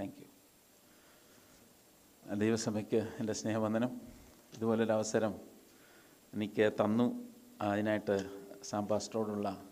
Thank 0.00 0.20
you 0.20 0.28
ദൈവസഭയ്ക്ക് 2.34 3.00
എന്റെ 3.20 3.32
സ്നേഹവന്ദനം. 3.32 4.00
ഇതുപോലൊരു 4.56 4.92
അവസരം 4.92 5.32
എനിക്ക് 6.34 6.72
തന്നു. 6.72 7.06
അതിനായിട്ട് 7.62 8.16
സാമ്പാസ്റ്ററോടുള്ള 8.62 9.68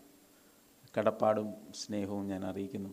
കടപ്പാടും 0.98 1.72
സ്നേഹവും 1.74 2.26
ഞാൻ 2.26 2.44
അറിയിക്കുന്നു. 2.44 2.90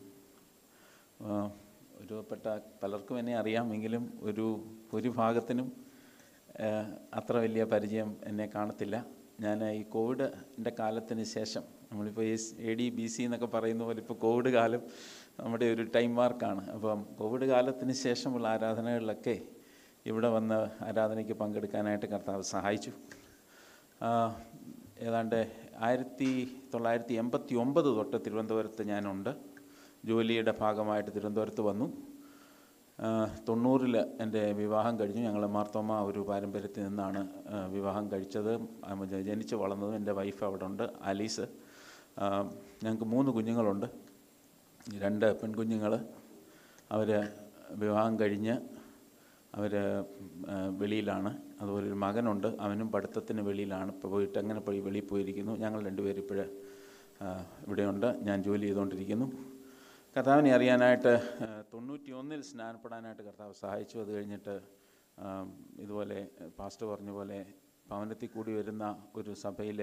ഒരുപെട്ട 1.95 2.47
പലർക്കും 2.83 3.19
എന്നെ 3.19 3.35
അറിയാമെങ്കിലും 3.35 4.19
ഒരു 4.21 4.45
ഭൂരിഭാഗത്തിനും 4.93 5.85
അത്ര 7.13 7.37
വലിയ 7.37 7.63
പരിചയം 7.63 8.17
എന്നെ 8.23 8.49
കാണത്തില്ല. 8.55 9.05
ഞാൻ 9.39 9.69
ഈ 9.69 9.83
കോവിഡിന്റെ 9.83 10.71
കാലത്തിന് 10.79 11.23
ശേഷം 11.23 11.74
നമ്മളിപ്പോൾ 11.91 12.35
എ 12.59 12.73
ഡി 12.73 12.89
ബി 12.89 13.05
സി 13.07 13.21
എന്നൊക്കെ 13.21 13.45
പറയുന്ന 13.45 13.83
പോലെ 13.83 13.99
ഇപ്പോൾ 13.99 14.13
കോവിഡ് 14.13 14.49
കാലം 14.49 14.81
നമ്മുടെ 15.39 15.65
ഒരു 15.65 15.83
ടൈം 15.83 16.15
മാർക്കാണ്. 16.15 16.69
അപ്പം 16.69 17.05
കോവിഡ് 17.19 17.45
കാലത്തിന് 17.45 17.91
ശേഷമുള്ള 17.91 18.47
ആരാധനകളിലൊക്കെ 18.47 19.41
ഇവിടെ 20.05 20.27
വന്ന് 20.27 20.83
ആരാധനയ്ക്ക് 20.83 21.33
പങ്കെടുക്കാനായിട്ട് 21.33 22.05
കർത്താവ് 22.05 22.41
സഹായിച്ചു. 22.41 22.91
ഏതാണ്ട് 24.99 25.51
ആയിരത്തി 25.77 26.57
തൊള്ളായിരത്തി 26.73 27.13
എൺപത്തി 27.13 27.55
ഒമ്പത് 27.55 27.85
തൊട്ട് 27.85 28.17
തിരുവനന്തപുരത്ത് 28.25 28.83
ഞാനുണ്ട്. 28.83 29.35
ജോലിയുടെ 30.05 30.53
ഭാഗമായിട്ട് 30.59 31.11
തിരുവനന്തപുരത്ത് 31.15 31.61
വന്നു. 31.61 31.93
തൊണ്ണൂറിൽ 33.49 33.97
എന്റെ 33.97 34.51
വിവാഹം 34.51 34.99
കഴിഞ്ഞു. 34.99 35.21
ഞങ്ങൾ 35.21 35.45
മാർത്തോമ 35.45 35.99
ഒരു 35.99 36.19
പാരമ്പര്യത്തിൽ 36.19 36.87
നിന്നാണ് 36.87 37.27
വിവാഹം 37.69 38.11
കഴിച്ചത്. 38.11 38.59
ജനിച്ച് 39.21 39.55
വളർന്നതും 39.55 39.95
എന്റെ 39.95 40.11
വൈഫ് 40.11 40.43
അവിടെ 40.43 40.65
ഉണ്ട് 40.65 40.89
ആലീസ്. 41.03 41.41
ആ, 41.41 41.47
ഞങ്ങൾക്ക് 42.83 43.03
മൂന്ന് 43.03 43.31
കുഞ്ഞുങ്ങളുണ്ട്. 43.31 43.87
രണ്ട് 45.03 45.41
പെൺകുഞ്ഞുങ്ങൾ. 45.41 45.93
അവർ 46.91 47.09
വിവാഹം 47.71 48.19
കഴിഞ്ഞ് 48.19 48.55
അവർ 49.55 49.73
വെളിയിലാണ്. 50.79 51.41
അതുപോലെ 51.61 51.85
ഒരു 51.87 51.97
മകനുണ്ട്. 52.05 52.47
അവനും 52.47 52.91
പഠിത്തത്തിന് 52.91 53.41
വെളിയിലാണ്. 53.41 53.91
ഇപ്പോൾ 53.91 54.07
പോയിട്ട് 54.07 54.37
അങ്ങനെ 54.39 54.59
പോയി 54.59 54.79
വെളിയിൽ 54.79 55.07
പോയിരിക്കുന്നു. 55.07 55.53
ഞങ്ങൾ 55.63 55.85
രണ്ടുപേരും 55.85 56.21
ഇപ്പോഴേ 56.21 56.45
ഇവിടെയുണ്ട്. 57.65 58.07
ഞാൻ 58.27 58.43
ജോലി 58.43 58.65
ചെയ്തുകൊണ്ടിരിക്കുന്നു. 58.65 59.27
കർത്താവിനെ 60.17 60.51
അറിയാനായിട്ട് 60.53 61.13
തൊണ്ണൂറ്റി 61.73 62.11
ഒന്നിൽ 62.11 62.41
സ്നാനപ്പെടാനായിട്ട് 62.41 63.23
കർത്താവ് 63.23 63.53
സഹായിച്ചു. 63.53 63.97
അത് 63.97 64.11
കഴിഞ്ഞിട്ട് 64.15 64.55
ഇതുപോലെ 65.79 66.27
പാസ്റ്റർ 66.59 66.85
പറഞ്ഞ 66.87 67.09
പോലെ 67.09 67.45
ഭവനത്തിൽ 67.89 68.29
കൂടി 68.35 68.51
വരുന്ന 68.53 68.85
ഒരു 69.15 69.33
സഭയിൽ 69.33 69.79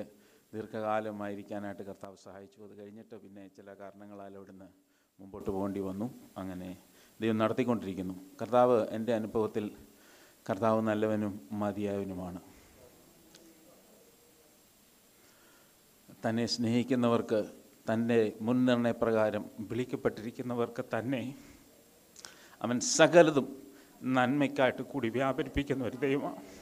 ദീർഘകാലമായിരിക്കാനായിട്ട് 0.54 1.82
കർത്താവ് 1.82 2.16
സഹായിച്ചു. 2.16 2.62
അത് 2.62 2.78
കഴിഞ്ഞിട്ട് 2.78 3.14
പിന്നെ 3.14 3.48
ചില 3.48 3.74
കാരണങ്ങളാൽ 3.74 4.34
അവിടുന്ന് 4.36 4.68
മുമ്പോട്ട് 5.20 5.50
പോകേണ്ടി 5.50 5.80
വന്നു. 5.80 6.30
അങ്ങനെ 6.36 6.78
ദൈവം 7.20 7.38
നടത്തിക്കൊണ്ടിരിക്കുന്നു. 7.38 8.14
കർത്താവ് 8.42 8.88
എന്റെ 8.88 9.14
അനുഭവത്തിൽ 9.14 9.76
കർത്താവ് 10.50 10.80
നല്ലവനും 10.82 11.48
മതിയായവനുമാണ്. 11.52 12.40
തന്നെ 16.26 16.46
സ്നേഹിക്കുന്നവർക്ക് 16.46 17.44
തന്റെ 17.92 18.32
മുൻനിർണയപ്രകാരം 18.40 19.50
വിളിക്കപ്പെട്ടിരിക്കുന്നവർക്ക് 19.60 20.84
തന്നെ 20.98 21.34
അവൻ 22.62 22.80
സകലതും 22.80 23.62
നന്മയ്ക്കായിട്ട് 24.02 24.82
കൂടി 24.82 25.08
വ്യാപരിപ്പിക്കുന്ന 25.08 25.84
ഒരു 25.84 25.96
ദൈവമാണ്. 25.96 26.61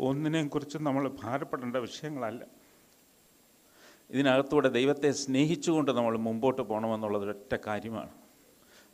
ഒന്നിനെയും 0.00 0.48
കുറിച്ചും 0.48 0.84
നമ്മൾ 0.84 1.08
ഭാരപ്പെടേണ്ട 1.22 1.76
വിഷയങ്ങളല്ല. 1.76 2.44
ഇതിനകത്തൂടെ 4.10 4.68
ദൈവത്തെ 4.68 5.10
സ്നേഹിച്ചുകൊണ്ട് 5.10 5.90
നമ്മൾ 5.90 6.16
മുമ്പോട്ട് 6.16 6.62
പോകണമെന്നുള്ളത് 6.62 7.28
ഒറ്റ 7.28 7.56
കാര്യമാണ്. 7.66 8.10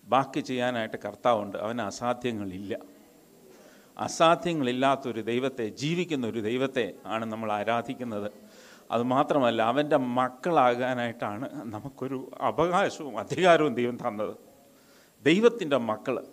ബാക്കി 0.04 0.40
ചെയ്യാനായിട്ട് 0.40 0.96
കർത്താവുണ്ട് 1.04 1.56
അവന് 1.56 1.80
അസാധ്യങ്ങളില്ല. 1.80 2.78
അസാധ്യങ്ങളില്ലാത്തൊരു 3.98 5.20
ദൈവത്തെ 5.20 5.68
ജീവിക്കുന്ന 5.68 6.26
ഒരു 6.26 6.40
ദൈവത്തെ 6.40 6.94
ആണ് 7.06 7.24
നമ്മൾ 7.24 7.52
ആരാധിക്കുന്നത്. 7.52 8.32
അതുമാത്രമല്ല 8.90 9.62
അവന്റെ 9.62 9.96
മക്കളാകാനായിട്ടാണ് 9.96 11.74
നമുക്കൊരു 11.74 12.30
അവകാശവും 12.40 13.18
അധികാരവും 13.18 13.74
ദൈവം 13.74 13.98
തന്നത്. 14.08 14.36
ദൈവത്തിന്റെ 15.22 15.76
മക്കൾ 15.76 16.24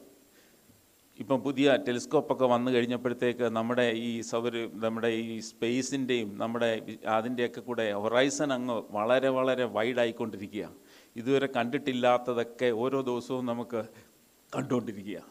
ഇപ്പം 1.23 1.41
പുതിയ 1.41 1.77
ടെലിസ്കോപ്പൊക്കെ 1.87 2.45
വന്നു 2.45 2.71
കഴിഞ്ഞപ്പോഴത്തേക്ക് 2.71 3.43
നമ്മുടെ 3.43 3.91
ഈ 3.95 4.21
സൗര 4.21 4.69
നമ്മുടെ 4.73 5.07
ഈ 5.07 5.39
സ്പേസിന്റെയും 5.39 6.37
നമ്മുടെ 6.37 6.97
അതിന്റെയൊക്കെ 7.07 7.61
കൂടെ 7.61 7.93
ഹൊറൈസൺ 7.93 8.53
അങ്ങ് 8.53 8.81
വളരെ 8.91 9.29
വളരെ 9.29 9.63
വൈഡായിക്കൊണ്ടിരിക്കുക. 9.63 10.69
ഇതുവരെ 11.15 11.47
കണ്ടിട്ടില്ലാത്തതൊക്കെ 11.55 12.71
ഓരോ 12.71 13.01
ദിവസവും 13.01 13.45
നമുക്ക് 13.45 13.85
കണ്ടുകൊണ്ടിരിക്കുക. 14.55 15.21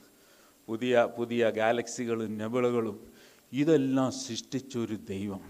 പുതിയ 0.67 1.09
പുതിയ 1.19 1.51
ഗാലക്സികളും 1.51 2.39
നെബിളുകളും 2.39 3.13
ഇതെല്ലാം 3.53 4.13
സൃഷ്ടിച്ചൊരു 4.13 4.95
ദൈവം. 4.95 5.41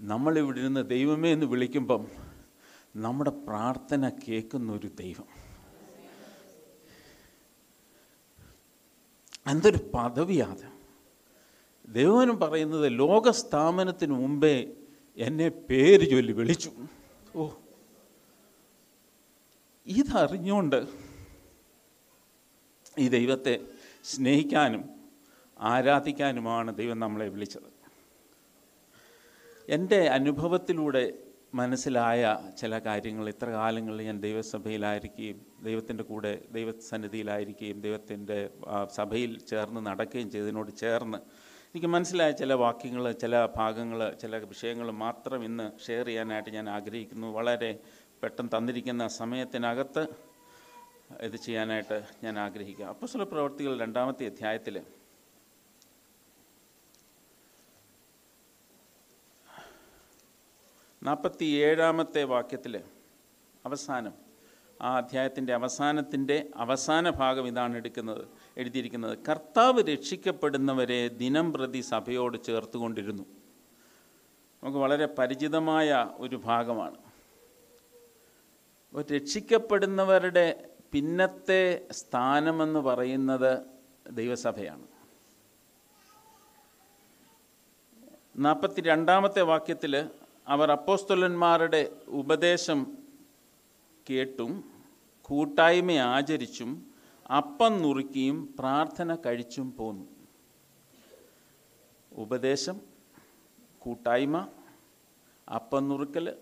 നമ്മളിവിടെ 0.00 0.60
ഇരുന്ന് 0.60 0.90
ദൈവമേ 0.90 1.32
എന്ന് 1.32 1.46
വിളിക്കുമ്പം 1.46 2.08
നമ്മുടെ 2.96 3.30
പ്രാർത്ഥന 3.30 4.08
കേൾക്കുന്ന 4.08 4.72
ഒരു 4.72 4.86
ദൈവം. 4.86 5.49
എന്തൊരു 9.46 9.90
പദവിയാത്. 9.94 10.80
ദൈവനും 11.88 12.40
പറയുന്നത് 12.40 12.98
ലോകസ്ഥാപനത്തിന് 12.98 14.12
മുമ്പേ 14.12 14.72
എന്നെ 15.16 15.48
പേര് 15.48 16.10
ചൊല്ലി 16.10 16.32
വിളിച്ചു. 16.32 16.72
ഓ. 17.36 17.48
ഇതറിഞ്ഞുകൊണ്ട് 19.86 20.86
ഈ 22.98 23.08
ദൈവത്തെ 23.08 23.66
സ്നേഹിക്കാനും 24.04 24.84
ആരാധിക്കാനുമാണ് 25.60 26.76
ദൈവം 26.76 27.00
നമ്മളെ 27.00 27.28
വിളിച്ചത്. 27.28 27.80
എന്റെ 29.68 30.08
അനുഭവത്തിലൂടെ 30.08 31.12
മനസ്സിലായ 31.52 32.24
ചില 32.58 32.78
കാര്യങ്ങൾ 32.78 33.28
ഇത്ര 33.28 33.48
കാലങ്ങളിൽ 33.50 34.00
ഞാൻ 34.02 34.18
ദൈവസഭയിലായിരിക്കുകയും 34.20 35.38
ദൈവത്തിന്റെ 35.64 36.04
കൂടെ 36.04 36.32
ദൈവസന്നിധിയിലായിരിക്കുകയും 36.52 37.78
ദൈവത്തിന്റെ 37.80 38.38
സഭയിൽ 38.98 39.32
ചേർന്ന് 39.50 39.80
നടക്കുകയും 39.86 40.30
ചെയ്തതിനോട് 40.30 40.70
ചേർന്ന് 40.82 41.18
എനിക്ക് 41.70 41.86
മനസ്സിലായ 41.86 42.30
ചില 42.32 42.52
വാക്യങ്ങൾ 42.64 43.04
ചില 43.12 43.34
ഭാഗങ്ങൾ 43.56 44.00
ചില 44.22 44.36
വിഷയങ്ങൾ 44.52 44.90
മാത്രം 45.04 45.40
ഇന്ന് 45.44 45.66
ഷെയർ 45.86 46.06
ചെയ്യാനായിട്ട് 46.06 46.50
ഞാൻ 46.50 46.68
ആഗ്രഹിക്കുന്നു. 46.70 47.26
വളരെ 47.38 47.70
പെട്ടെന്ന് 48.22 48.52
തന്നിരിക്കുന്ന 48.56 49.04
സമയത്തിനകത്ത് 49.20 50.02
ഇത് 51.22 51.36
ചെയ്യാനായിട്ട് 51.36 51.98
ഞാൻ 52.24 52.34
ആഗ്രഹിക്കുക. 52.38 52.86
അപ്പസ്വല 52.94 53.24
പ്രവർത്തികൾ 53.24 53.72
രണ്ടാമത്തെ 53.80 54.26
അധ്യായത്തിൽ 54.26 54.76
നാൽപ്പത്തി 61.02 61.44
ഏഴാമത്തെ 61.44 62.24
വാക്യത്തിൽ 62.24 62.80
അവസാനം 63.66 64.12
ആ 64.82 64.96
അധ്യായത്തിന്റെ 64.96 65.54
അവസാനത്തിന്റെ 65.54 66.48
അവസാന 66.56 67.10
ഭാഗം 67.10 67.46
ഇതാണ് 67.46 67.76
എടുക്കുന്നത് 67.76 68.28
എഴുതിയിരിക്കുന്നത്. 68.56 69.18
കർത്താവ് 69.28 69.82
രക്ഷിക്കപ്പെടുന്നവരെ 69.82 71.08
ദിനം 71.08 71.52
പ്രതി 71.52 71.80
സഭയോട് 71.80 72.44
ചേർത്തുകൊണ്ടിരുന്നു. 72.44 73.22
നമുക്ക് 74.62 74.78
വളരെ 74.78 75.06
പരിചിതമായ 75.06 76.10
ഒരു 76.16 76.36
ഭാഗമാണ്. 76.36 76.96
രക്ഷിക്കപ്പെടുന്നവരുടെ 79.12 80.68
പിന്നത്തെ 80.92 81.86
സ്ഥാനമെന്ന് 81.90 82.80
പറയുന്നത് 82.80 83.58
ദൈവസഭയാണ്. 84.10 84.86
നാൽപ്പത്തി 88.36 88.80
രണ്ടാമത്തെ 88.80 89.42
വാക്യത്തിൽ 89.42 90.10
അവർ 90.48 90.70
അപ്പോസ്തലന്മാരുടെ 90.70 91.96
ഉപദേശം 92.08 92.86
കേട്ടും 94.10 94.64
കൂട്ടായ്മ 95.22 95.92
ആചരിച്ചും 95.92 96.86
അപ്പം 97.36 97.82
നുറുക്കിയും 97.82 98.54
പ്രാർത്ഥന 98.58 99.14
കഴിച്ചും 99.14 99.76
പോന്നു. 99.76 100.06
ഉപദേശം 102.12 102.80
കൂട്ടായ്മ 103.78 104.48
അപ്പം 105.54 105.88
നുറുക്കൽ 105.88 106.36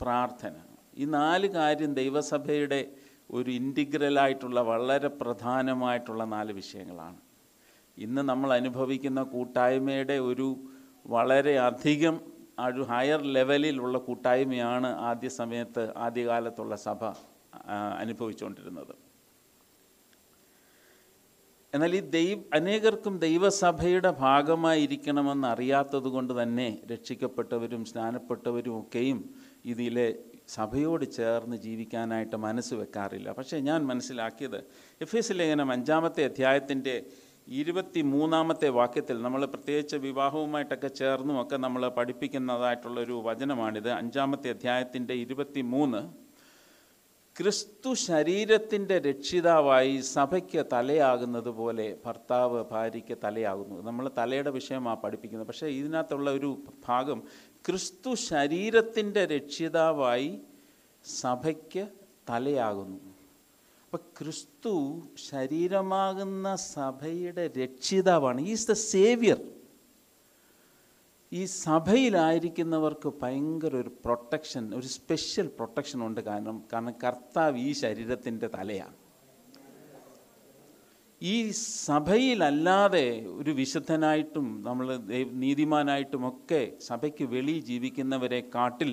പ്രാർത്ഥന. 0.00 0.52
ഈ 0.96 1.04
നാല് 1.04 1.46
കാര്യം 1.46 1.94
ദൈവസഭയുടെ 1.94 2.92
ഒരു 3.30 3.50
ഇന്റിഗ്രലായിട്ടുള്ള 3.50 4.60
വളരെ 4.60 5.08
പ്രധാനമായിട്ടുള്ള 5.08 6.24
നാല് 6.24 6.52
വിഷയങ്ങളാണ്. 6.52 7.16
ഇന്ന് 7.98 8.22
നമ്മൾ 8.22 8.52
അനുഭവിക്കുന്ന 8.52 9.22
കൂട്ടായ്മയുടെ 9.22 10.18
ഒരു 10.18 10.56
വളരെ 11.06 11.58
അധികം 11.58 12.33
ആ 12.58 12.66
ഒരു 12.66 12.82
ഹയർ 12.82 13.22
ലെവലിലുള്ള 13.36 13.98
കൂട്ടായ്മയാണ് 13.98 14.86
ആദ്യ 14.86 15.28
സമയത്ത് 15.28 15.92
ആദ്യകാലത്തുള്ള 15.96 16.76
സഭ 16.76 17.00
അനുഭവിച്ചുകൊണ്ടിരുന്നത് 17.98 18.94
എന്നാൽ 21.72 21.94
ഈ 21.96 22.00
ദൈവ 22.00 22.38
അനേകർക്കും 22.54 23.18
ദൈവസഭയുടെ 23.18 24.10
ഭാഗമായിരിക്കണമെന്ന് 24.10 25.48
അറിയാത്തത് 25.48 26.08
കൊണ്ട് 26.08 26.42
തന്നെ 26.42 26.82
രക്ഷിക്കപ്പെട്ടവരും 26.90 27.84
സ്നാനപ്പെട്ടവരും 27.84 28.80
ഒക്കെയും 28.80 29.20
ഇതിലെ 29.64 30.08
സഭയോട് 30.48 31.04
ചേർന്ന് 31.12 31.56
ജീവിക്കാനായിട്ട് 31.56 32.36
മനസ്സ് 32.36 32.74
വെക്കാറില്ല. 32.74 33.32
പക്ഷേ 33.32 33.58
ഞാൻ 33.58 33.86
മനസ്സിലാക്കിയത് 33.86 34.60
എഫ് 35.00 35.16
എസ് 35.16 35.32
ലേഖനം 35.32 35.72
അഞ്ചാമത്തെ 35.72 36.24
അധ്യായത്തിന്റെ 36.24 37.06
ഇരുപത്തി 37.48 38.00
മൂന്നാമത്തെ 38.00 38.68
വാക്യത്തിൽ 38.68 39.22
നമ്മൾ 39.22 39.44
പ്രത്യേകിച്ച് 39.44 39.96
വിവാഹവുമായിട്ടൊക്കെ 39.96 40.88
ചേർന്നും 40.88 41.42
ഒക്കെ 41.42 41.56
നമ്മൾ 41.56 41.88
പഠിപ്പിക്കുന്നതായിട്ടുള്ളൊരു 41.88 43.12
വചനമാണിത്. 43.12 43.90
അഞ്ചാമത്തെ 43.90 44.50
അധ്യായത്തിന്റെ 44.50 45.14
ഇരുപത്തി 45.14 45.60
മൂന്ന് 45.60 46.12
ക്രിസ്തു 47.38 47.94
ശരീരത്തിന്റെ 47.94 48.98
രക്ഷിതാവായി 48.98 50.00
സഭയ്ക്ക് 50.00 50.66
തലയാകുന്നത് 50.72 51.48
പോലെ 51.48 51.96
ഭർത്താവ് 52.06 52.64
ഭാര്യയ്ക്ക് 52.64 53.18
തലയാകുന്നു. 53.24 53.82
നമ്മൾ 53.82 54.10
തലയുടെ 54.18 54.50
വിഷയമാണ് 54.50 55.00
പഠിപ്പിക്കുന്നത്. 55.00 55.46
പക്ഷേ 55.46 55.66
ഇതിനകത്തുള്ള 55.66 56.30
ഒരു 56.30 56.62
ഭാഗം 56.88 57.22
ക്രിസ്തു 57.66 58.14
ശരീരത്തിന്റെ 58.14 59.24
രക്ഷിതാവായി 59.24 60.40
സഭയ്ക്ക് 61.04 61.88
തലയാകുന്നു. 62.30 63.13
അപ്പം 63.94 64.06
ക്രിസ്തു 64.18 64.70
ശരീരമാകുന്ന 65.24 66.54
സഭയുടെ 66.54 67.44
രക്ഷിതാവാണ്. 67.58 68.40
ഈസ് 68.52 68.66
ദ 68.70 68.72
സേവിയർ 68.72 69.38
ഈ 71.32 71.44
സഭയിലായിരിക്കുന്നവർക്ക് 71.44 73.12
ഭയങ്കര 73.22 73.76
ഒരു 73.76 73.92
പ്രൊട്ടക്ഷൻ 74.04 74.74
ഒരു 74.74 74.86
സ്പെഷ്യൽ 74.86 75.46
പ്രൊട്ടക്ഷൻ 75.46 76.06
ഉണ്ട്. 76.06 76.20
കാരണം 76.20 76.64
കാരണം 76.72 76.94
കർത്താവ് 77.04 77.62
ഈ 77.68 77.72
ശരീരത്തിന്റെ 77.72 78.50
തലയാണ്. 78.56 78.96
ഈ 81.22 81.50
സഭയിലല്ലാതെ 81.86 83.06
ഒരു 83.26 83.50
വിശുദ്ധനായിട്ടും 83.50 84.48
നമ്മൾ 84.68 84.86
നീതിമാനായിട്ടുമൊക്കെ 85.44 86.62
സഭയ്ക്ക് 86.80 87.24
വെളി 87.24 87.58
ജീവിക്കുന്നവരെ 87.70 88.42
കാട്ടിൽ 88.54 88.92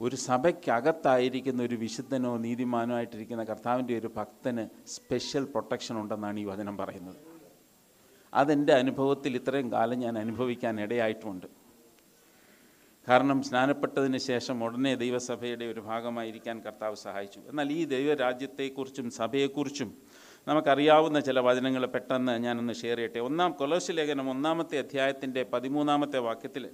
ഒരു 0.00 0.16
സഭയ്ക്കകത്തായിരിക്കുന്ന 0.16 1.62
ഒരു 1.62 1.74
വിശുദ്ധനോ 1.74 2.36
നീതിമാനോ 2.36 2.94
ആയിട്ടിരിക്കുന്ന 2.94 3.44
കർത്താവിന്റെ 3.44 3.98
ഒരു 3.98 4.10
ഭക്തന് 4.16 4.62
സ്പെഷ്യൽ 4.86 5.44
പ്രൊട്ടക്ഷൻ 5.44 6.00
ഉണ്ടെന്നാണ് 6.00 6.40
ഈ 6.40 6.44
വചനം 6.44 6.76
പറയുന്നത്. 6.76 7.16
അതെന്റെ 8.34 8.72
അനുഭവത്തിൽ 8.72 9.36
ഇത്രയും 9.36 9.72
കാലം 9.72 9.98
ഞാൻ 9.98 10.18
അനുഭവിക്കാൻ 10.18 10.80
ഇടയായിട്ടുമുണ്ട് 10.80 11.46
കാരണം 13.08 13.42
സ്നാനപ്പെട്ടതിന് 13.42 14.18
ശേഷം 14.18 14.64
ഉടനെ 14.64 14.94
ദൈവസഭയുടെ 14.94 15.64
ഒരു 15.64 15.80
ഭാഗമായിരിക്കാൻ 15.80 16.60
കർത്താവ് 16.60 16.94
സഹായിച്ചു. 16.94 17.40
എന്നാൽ 17.48 17.72
ഈ 17.72 17.84
ദൈവരാജ്യത്തെക്കുറിച്ചും 17.84 19.10
സഭയെക്കുറിച്ചും 19.10 19.94
നമുക്കറിയാവുന്ന 20.48 21.20
ചില 21.20 21.40
വചനങ്ങൾ 21.40 21.86
പെട്ടെന്ന് 21.86 22.42
ഞാനൊന്ന് 22.42 22.72
ഷെയർ 22.72 22.96
ചെയ്യട്ടെ. 22.96 23.18
ഒന്നാം 23.18 23.52
കൊലോശ 23.52 23.90
ലേഖനം 23.90 24.30
ഒന്നാമത്തെ 24.30 24.78
അധ്യായത്തിന്റെ 24.78 25.42
പതിമൂന്നാമത്തെ 25.42 26.18
വാക്യത്തിൽ 26.18 26.70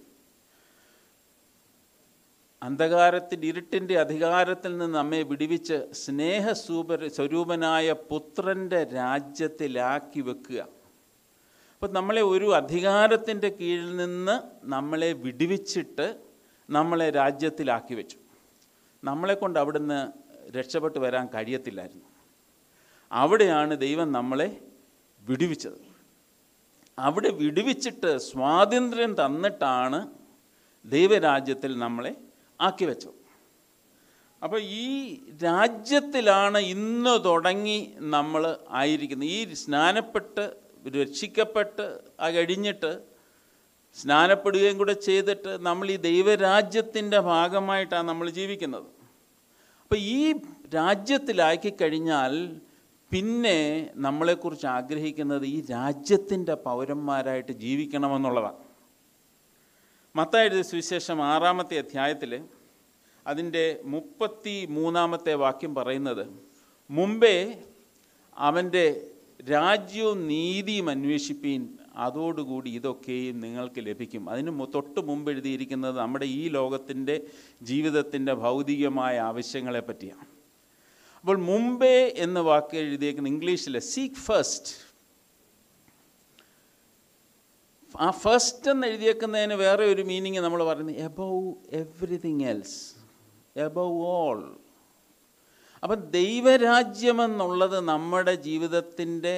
അന്ധകാരത്തിന്റെ 2.66 3.46
ഇരുട്ടിന്റെ 3.46 3.98
അധികാരത്തിൽ 3.98 4.78
നിന്ന് 4.78 4.98
നമ്മെ 4.98 5.22
വിടിവിച്ച് 5.22 5.92
സ്നേഹസൂപ 5.92 7.06
സ്വരൂപനായ 7.06 7.92
പുത്രന്റെ 7.92 8.84
രാജ്യത്തിലാക്കി 8.84 10.20
വെക്കുക. 10.20 10.60
അപ്പോൾ 11.74 11.92
നമ്മളെ 11.92 12.22
ഒരു 12.22 12.54
അധികാരത്തിന്റെ 12.54 13.48
കീഴിൽ 13.48 13.96
നിന്ന് 13.96 14.40
നമ്മളെ 14.64 15.12
വിടിവിച്ചിട്ട് 15.12 16.16
നമ്മളെ 16.70 17.10
രാജ്യത്തിലാക്കി 17.10 17.94
വെച്ചു. 17.94 18.16
നമ്മളെ 19.04 19.34
കൊണ്ട് 19.34 19.58
അവിടുന്ന് 19.58 20.12
രക്ഷപ്പെട്ട് 20.50 20.98
വരാൻ 20.98 21.28
കഴിയത്തില്ലായിരുന്നു. 21.34 22.04
അവിടെയാണ് 23.12 23.80
ദൈവം 23.80 24.12
നമ്മളെ 24.12 24.60
വിടിവിച്ചത്. 25.22 25.86
അവിടെ 26.98 27.30
വിടിവിച്ചിട്ട് 27.30 28.18
സ്വാതന്ത്ര്യം 28.18 29.14
തന്നിട്ടാണ് 29.14 30.08
ദൈവരാജ്യത്തിൽ 30.84 31.78
നമ്മളെ 31.78 32.16
ആക്കി 32.60 32.84
വെച്ചു. 32.84 33.10
അപ്പോൾ 34.42 34.60
ഈ 34.62 35.20
രാജ്യത്തിലാണ് 35.42 36.58
ഇന്ന് 36.58 37.24
തുടങ്ങി 37.24 37.94
നമ്മൾ 37.98 38.56
ആയിരിക്കുന്നത്. 38.70 39.28
ഈ 39.28 39.54
സ്നാനപ്പെട്ട് 39.54 40.44
രക്ഷിക്കപ്പെട്ട് 40.96 41.84
കഴിഞ്ഞിട്ട് 42.20 42.90
സ്നാനപ്പെടുകയും 43.94 44.78
കൂടെ 44.78 44.92
ചെയ്തിട്ട് 44.92 45.52
നമ്മൾ 45.60 45.90
ഈ 45.90 45.96
ദൈവരാജ്യത്തിന്റെ 45.96 47.18
ഭാഗമായിട്ടാണ് 47.18 48.08
നമ്മൾ 48.08 48.30
ജീവിക്കുന്നത്. 48.30 48.88
അപ്പോൾ 49.82 49.98
ഈ 49.98 50.34
രാജ്യത്തിലാക്കി 50.74 51.72
കഴിഞ്ഞാൽ 51.80 52.60
പിന്നെ 53.12 53.90
നമ്മളെക്കുറിച്ച് 53.96 54.66
ആഗ്രഹിക്കുന്നത് 54.66 55.44
ഈ 55.46 55.64
രാജ്യത്തിന്റെ 55.70 56.54
പൗരന്മാരായിട്ട് 56.54 57.52
ജീവിക്കണമെന്നുള്ളതാണ്. 57.52 58.65
മത്തായുടെ 60.16 60.62
സുവിശേഷം 60.62 61.22
ആറാമത്തെ 61.22 61.78
അധ്യായത്തിൽ 61.78 62.42
അതിന്റെ 63.26 63.80
മുപ്പത്തി 63.84 64.66
മൂന്നാമത്തെ 64.70 65.34
വാക്യം 65.34 65.74
പറയുന്നത് 65.74 66.24
മുമ്പേ 66.90 67.36
അവന്റെ 68.36 69.12
രാജ്യവും 69.50 70.28
നീതിയും 70.28 70.90
അന്വേഷിപ്പീൻ 70.90 71.62
അതോടുകൂടി 71.96 72.70
ഇതൊക്കെയും 72.70 73.40
നിങ്ങൾക്ക് 73.40 73.86
ലഭിക്കും. 73.86 74.30
അതിന് 74.30 74.66
തൊട്ട് 74.74 75.00
മുമ്പ് 75.00 75.30
എഴുതിയിരിക്കുന്നത് 75.30 75.96
നമ്മുടെ 75.96 76.24
ഈ 76.24 76.48
ലോകത്തിന്റെ 76.48 77.20
ജീവിതത്തിന്റെ 77.62 78.34
ഭൗതികമായ 78.34 79.18
ആവശ്യങ്ങളെ 79.20 79.80
പറ്റിയാണ് 79.80 80.26
അപ്പോൾ 81.16 81.36
മുമ്പേ 81.36 82.08
എന്ന 82.16 82.40
വാക്ക് 82.40 82.76
എഴുതിയേക്കുന്ന 82.76 83.28
ഇംഗ്ലീഷിൽ 83.28 83.78
സീക്ക് 83.78 84.14
ഫസ്റ്റ് 84.14 84.72
ആ 88.00 88.10
ഫസ്റ്റ് 88.10 88.70
എന്ന് 88.70 88.86
എഴുതിയേക്കുന്നതിന് 88.86 89.54
വേറെ 89.54 89.84
ഒരു 89.84 90.02
മീനിങ് 90.02 90.38
നമ്മൾ 90.38 90.64
പറയുന്നത് 90.64 90.96
above 90.96 91.40
everything 91.72 92.44
else 92.48 92.78
above 93.56 93.98
all 94.16 94.40
അപ്പം 95.82 96.00
ദൈവരാജ്യമെന്നുള്ളത് 96.10 97.80
നമ്മുടെ 97.80 98.34
ജീവിതത്തിന്റെ 98.42 99.34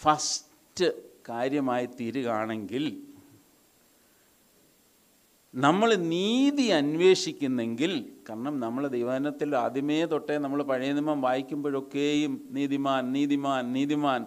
ഫസ്റ്റ് 0.00 0.88
കാര്യമായി 1.28 1.86
തീരുകയാണെങ്കിൽ 2.00 2.84
നമ്മൾ 5.54 5.94
നീതി 5.94 6.66
അന്വേഷിക്കുന്നെങ്കിൽ 6.70 7.92
കാരണം 8.30 8.60
നമ്മൾ 8.60 8.88
ദൈവനത്തിൽ 8.88 9.56
ആദ്യമേ 9.56 10.04
തൊട്ടേ 10.04 10.38
നമ്മൾ 10.38 10.62
പഴയ 10.62 10.92
നിയമം 10.92 11.20
വായിക്കുമ്പോഴൊക്കെയും 11.20 12.48
നീതിമാൻ 12.50 13.12
നീതിമാൻ 13.12 13.72
നീതിമാൻ 13.72 14.22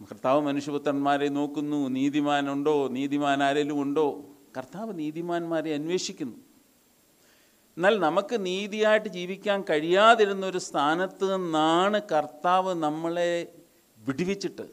കർത്താവ് 0.00 0.40
മനുഷ്യപുത്രന്മാരെ 0.40 1.28
നോക്കുന്നു. 1.28 1.88
നീതിമാനുണ്ടോ? 1.88 2.88
നീതിമാൻ 2.88 3.42
ആരെങ്കിലും 3.42 3.80
ഉണ്ടോ 3.80 4.24
കർത്താവ് 4.56 4.98
നീതിമാന്മാരെ 4.98 5.74
അന്വേഷിക്കുന്നു. 5.74 6.36
എന്നാൽ 7.76 7.98
നമുക്ക് 7.98 8.46
നീതിയായിട്ട് 8.46 9.08
ജീവിക്കാൻ 9.08 9.64
കഴിയാതിരുന്ന 9.70 10.46
ഒരു 10.46 10.58
സ്ഥാനത്ത് 10.58 11.36
നിന്നാണ് 11.36 12.00
കർത്താവ് 12.12 12.74
നമ്മളെ 12.74 13.52
വിടുവിച്ചിട്ട് 13.98 14.66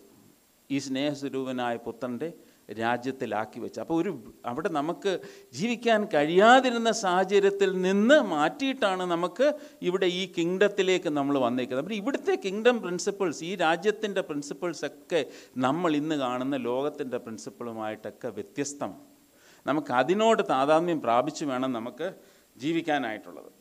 ഈ 0.71 0.77
സ്നേഹസ്വരൂപനായ 0.77 1.75
പുത്രന്റെ 1.75 2.33
രാജ്യത്തിലാക്കി 2.69 3.59
വെച്ച്. 3.59 3.79
അപ്പോൾ 3.79 3.97
ഒരു 4.01 4.11
അവിടെ 4.45 4.69
നമുക്ക് 4.69 5.11
ജീവിക്കാൻ 5.53 6.05
കഴിയാതിരുന്ന 6.13 6.91
സാഹചര്യത്തിൽ 6.91 7.81
നിന്ന് 7.81 8.17
മാറ്റിയിട്ടാണ് 8.33 9.03
നമുക്ക് 9.13 9.47
ഇവിടെ 9.81 10.05
ഈ 10.05 10.23
കിങ്ഡത്തിലേക്ക് 10.37 11.09
നമ്മൾ 11.09 11.37
വന്നേക്കുന്നത്. 11.37 11.85
അപ്പോൾ 11.85 11.97
ഇവിടുത്തെ 12.01 12.35
കിങ്ഡം 12.45 12.79
പ്രിൻസിപ്പിൾസ് 12.81 13.43
ഈ 13.43 13.55
രാജ്യത്തിന്റെ 13.55 14.21
പ്രിൻസിപ്പിൾസ് 14.21 14.85
ഒക്കെ 14.85 15.21
നമ്മൾ 15.57 15.95
ഇന്ന് 15.95 16.15
കാണുന്ന 16.15 16.57
ലോകത്തിന്റെ 16.69 17.17
പ്രിൻസിപ്പിളുമായിട്ടൊക്കെ 17.17 18.31
വ്യത്യസ്തമാണ് 18.39 19.03
നമുക്ക് 19.65 19.91
അതിനോട് 19.93 20.41
താതാത്മ്യം 20.49 21.01
പ്രാപിച്ചു 21.01 21.45
വേണം 21.45 21.71
നമുക്ക് 21.73 22.07
ജീവിക്കാനായിട്ടുള്ളത്. 22.57 23.51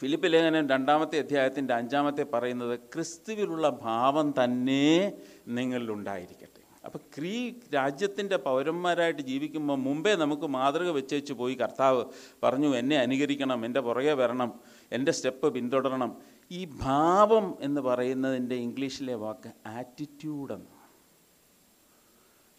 ഫിലിപ്പ് 0.00 0.28
ലേഖനം 0.32 0.68
രണ്ടാമത്തെ 0.68 1.16
അധ്യായത്തിന്റെ 1.18 1.74
അഞ്ചാമത്തെ 1.74 2.24
പറയുന്നത് 2.32 2.80
ക്രിസ്തുവിലുള്ള 2.94 3.68
ഭാവം 3.82 4.34
തന്നെ 4.38 5.12
നിങ്ങളിലുണ്ടായിരിക്കട്ടെ 5.48 6.51
അപ്പോൾ 6.84 6.98
ക്രീ 7.16 7.54
രാജ്യത്തിന്റെ 7.74 8.36
പൗരന്മാരായിട്ട് 8.36 9.22
ജീവിക്കുമ്പോൾ 9.22 9.76
മുമ്പേ 9.76 10.14
നമുക്ക് 10.14 10.46
മാതൃക 10.46 10.88
വെച്ചേച്ച് 10.90 11.32
പോയി 11.32 11.54
കർത്താവ് 11.54 12.04
പറഞ്ഞു 12.42 12.76
എന്നെ 12.76 12.96
അനുകരിക്കണം 12.98 13.64
എന്റെ 13.64 13.80
പുറകെ 13.80 14.14
വരണം 14.14 14.52
എന്റെ 14.92 15.12
സ്റ്റെപ്പ് 15.12 15.54
പിന്തുടരണം. 15.54 16.12
ഈ 16.50 16.68
ഭാവം 16.82 17.56
എന്ന് 17.60 17.80
പറയുന്നതിന്റെ 17.80 18.54
ഇംഗ്ലീഷിലെ 18.54 19.14
വാക്ക് 19.14 19.52
ആറ്റിറ്റ്യൂഡെന്ന് 19.66 20.70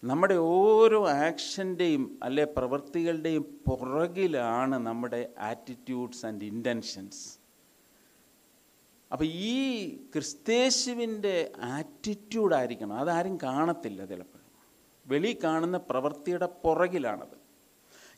നമ്മുടെ 0.04 0.36
ഓരോ 0.36 1.08
ആക്ഷന്റെയും 1.10 2.20
അല്ലെ 2.24 2.46
പ്രവൃത്തികളുടെയും 2.46 3.44
പുറകിലാണ് 3.68 4.78
നമ്മുടെ 4.88 5.30
ആറ്റിറ്റ്യൂഡ്സ് 5.40 6.26
ആൻഡ് 6.26 6.44
ഇന്റൻഷൻസ് 6.44 7.22
അപ്പോൾ 9.14 9.26
ഈ 9.26 9.96
ക്രിസ്തേശുവിന്റെ 10.14 11.52
ആറ്റിറ്റ്യൂഡായിരിക്കണം 11.62 12.94
അതാരും 12.94 13.38
കാണത്തില്ല 13.44 14.06
ചിലപ്പോൾ. 14.06 14.42
വെളി 15.08 15.38
കാണുന്ന 15.44 15.78
പ്രവൃത്തിയുടെ 15.78 16.46
പുറകിലാണത്. 16.46 17.36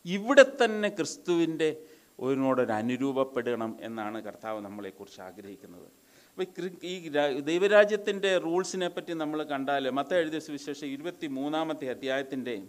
ഇവിടെ 0.06 0.46
തന്നെ 0.64 0.90
ക്രിസ്തുവിന്റെ 0.90 1.78
ഒരുനോടൊരു 2.20 2.72
അനുരൂപപ്പെടണം 2.72 3.78
എന്നാണ് 3.82 4.22
കർത്താവ് 4.22 4.62
നമ്മളെക്കുറിച്ച് 4.62 5.22
ആഗ്രഹിക്കുന്നത്. 5.22 5.88
അപ്പോൾ 6.32 6.70
ഈ 6.84 7.10
ദൈവരാജ്യത്തിന്റെ 7.40 8.38
റൂൾസിനെ 8.38 8.88
പറ്റി 8.88 9.14
നമ്മൾ 9.14 9.44
കണ്ടാൽ 9.44 9.90
മത്ത 9.90 10.14
എഴുതിയ 10.14 10.40
സുവിശേഷം 10.40 10.88
ഇരുപത്തി 10.88 11.28
മൂന്നാമത്തെ 11.28 11.90
അധ്യായത്തിന്റെ 11.90 12.64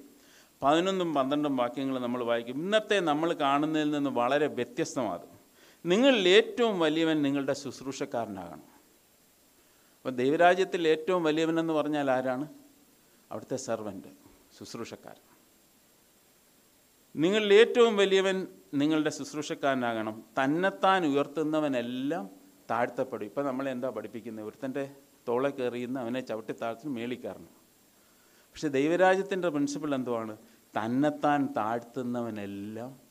പതിനൊന്നും 0.62 1.14
പന്ത്രണ്ടും 1.14 1.56
വാക്യങ്ങൾ 1.56 1.99
നമ്മൾ 1.99 2.25
വായിക്കും. 2.25 2.59
ഇന്നത്തെ 2.62 3.00
നമ്മൾ 3.00 3.33
കാണുന്നതിൽ 3.33 3.90
നിന്ന് 3.90 4.11
വളരെ 4.11 4.47
വ്യത്യസ്തമാണ് 4.47 5.36
നിങ്ങളിൽ 5.85 6.28
ഏറ്റവും 6.28 6.80
വലിയവൻ 6.80 7.23
നിങ്ങളുടെ 7.23 7.52
ശുശ്രൂഷക്കാരനാകണം. 7.52 8.62
അപ്പോൾ 9.97 10.11
ദൈവരാജ്യത്തിൽ 10.11 10.88
ഏറ്റവും 10.88 11.25
വലിയവൻ 11.25 11.61
എന്ന് 11.61 11.73
പറഞ്ഞാൽ 11.73 12.11
ആരാണ്? 12.11 12.49
അവിടുത്തെ 13.30 13.56
സെർവന്റ് 13.56 14.09
ശുശ്രൂഷക്കാരൻ. 14.59 15.37
നിങ്ങളിൽ 17.16 17.54
ഏറ്റവും 17.54 17.97
വലിയവൻ 17.97 18.47
നിങ്ങളുടെ 18.75 19.11
ശുശ്രൂഷക്കാരനാകണം. 19.11 20.25
തന്നെത്താൻ 20.45 21.06
ഉയർത്തുന്നവനെല്ലാം 21.06 22.30
താഴ്ത്തപ്പെടും. 22.71 23.25
ഇപ്പം 23.25 23.47
നമ്മളെ 23.47 23.71
എന്താ 23.71 23.88
പഠിപ്പിക്കുന്നത് 23.88 24.47
ഒരുത്തന്റെ 24.47 24.97
തോളെ 25.28 25.50
കയറിയുന്ന 25.50 25.99
അവനെ 25.99 26.21
ചവിട്ടി 26.21 26.52
താഴ്ത്തി 26.52 26.88
മേളിക്കയറണം 26.88 27.66
പക്ഷേ 28.52 28.68
ദൈവരാജ്യത്തിന്റെ 28.68 29.49
പ്രിൻസിപ്പിൾ 29.49 29.95
എന്തുവാണ്? 29.95 30.37
തന്നെത്താൻ 30.78 31.47
താഴ്ത്തുന്നവനെല്ലാം 31.56 33.06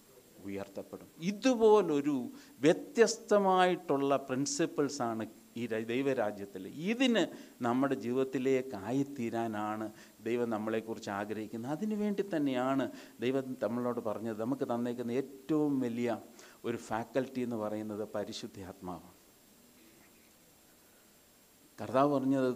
ഉയർത്തപ്പെടും. 0.46 1.10
ഇതുപോലൊരു 1.32 2.18
വ്യത്യസ്തമായിട്ടുള്ള 2.62 4.16
പ്രിൻസിപ്പിൾസാണ് 4.30 5.26
ഈ 5.58 5.66
ദൈവരാജ്യത്തിൽ 5.68 6.64
ഇതിന് 6.68 7.24
നമ്മുടെ 7.64 7.96
ജീവിതത്തിലേക്കായിത്തീരാനാണ് 7.96 9.86
ദൈവം 10.24 10.50
നമ്മളെക്കുറിച്ച് 10.50 11.12
ആഗ്രഹിക്കുന്നത്. 11.20 11.72
അതിനു 11.72 11.96
വേണ്ടി 11.96 12.24
തന്നെയാണ് 12.36 12.86
ദൈവം 13.22 13.56
നമ്മളോട് 13.64 14.02
പറഞ്ഞത്. 14.10 14.40
നമുക്ക് 14.42 14.68
തന്നേക്കുന്ന 14.74 15.12
ഏറ്റവും 15.22 15.80
വലിയ 15.80 16.20
ഒരു 16.66 16.78
ഫാക്കൽറ്റി 16.78 17.42
എന്ന് 17.42 17.56
പറയുന്നത് 17.56 18.06
പരിശുദ്ധാത്മാവാണ്. 18.16 19.15
കർത്താവ് 21.80 22.10
പറഞ്ഞത് 22.10 22.50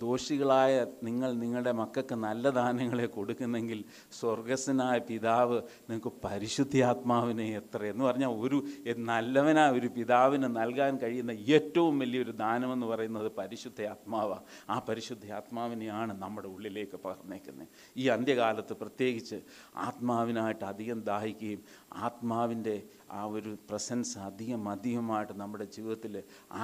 ദോഷികളായ 0.00 0.72
നിങ്ങൾ 1.02 1.30
നിങ്ങളുടെ 1.34 1.72
മക്കൾക്ക് 1.72 2.16
നല്ല 2.24 2.50
ദാനങ്ങളെ 2.50 3.06
കൊടുക്കുന്നെങ്കിൽ 3.06 3.78
സ്വർഗസ്വനായ 4.12 4.96
പിതാവ് 5.08 5.58
നിങ്ങൾക്ക് 5.90 6.10
പരിശുദ്ധാത്മാവിനെ 6.24 7.46
എത്ര 7.52 7.82
എന്ന് 7.84 8.04
പറഞ്ഞാൽ 8.04 8.34
ഒരു 8.38 8.58
നല്ലവനായ 9.06 9.70
ഒരു 9.70 9.88
പിതാവിന് 9.96 10.50
നൽകാൻ 10.56 10.92
കഴിയുന്ന 10.96 11.34
ഏറ്റവും 11.48 11.94
വലിയൊരു 11.98 12.34
ദാനമെന്ന് 12.36 12.86
പറയുന്നത് 12.86 13.28
പരിശുദ്ധ 13.38 13.88
ആത്മാവാണ് 13.92 14.44
ആ 14.70 14.76
പരിശുദ്ധ 14.88 15.32
ആത്മാവിനെയാണ് 15.32 16.14
നമ്മുടെ 16.20 16.48
ഉള്ളിലേക്ക് 16.48 17.00
പകർന്നേക്കുന്നത് 17.04 17.68
ഈ 17.96 18.06
അന്ത്യകാലത്ത് 18.08 18.76
പ്രത്യേകിച്ച് 18.80 19.38
ആത്മാവിനായിട്ട് 19.86 20.64
അധികം 20.64 21.00
ദാഹിക്കുകയും 21.02 21.62
ആത്മാവിന്റെ 22.02 22.76
ആ 23.12 23.22
ഒരു 23.24 23.50
പ്രസൻസ് 23.70 24.18
അധികം 24.18 24.68
അധികമായിട്ട് 24.68 25.32
നമ്മുടെ 25.32 25.64
ജീവിതത്തിൽ 25.64 26.14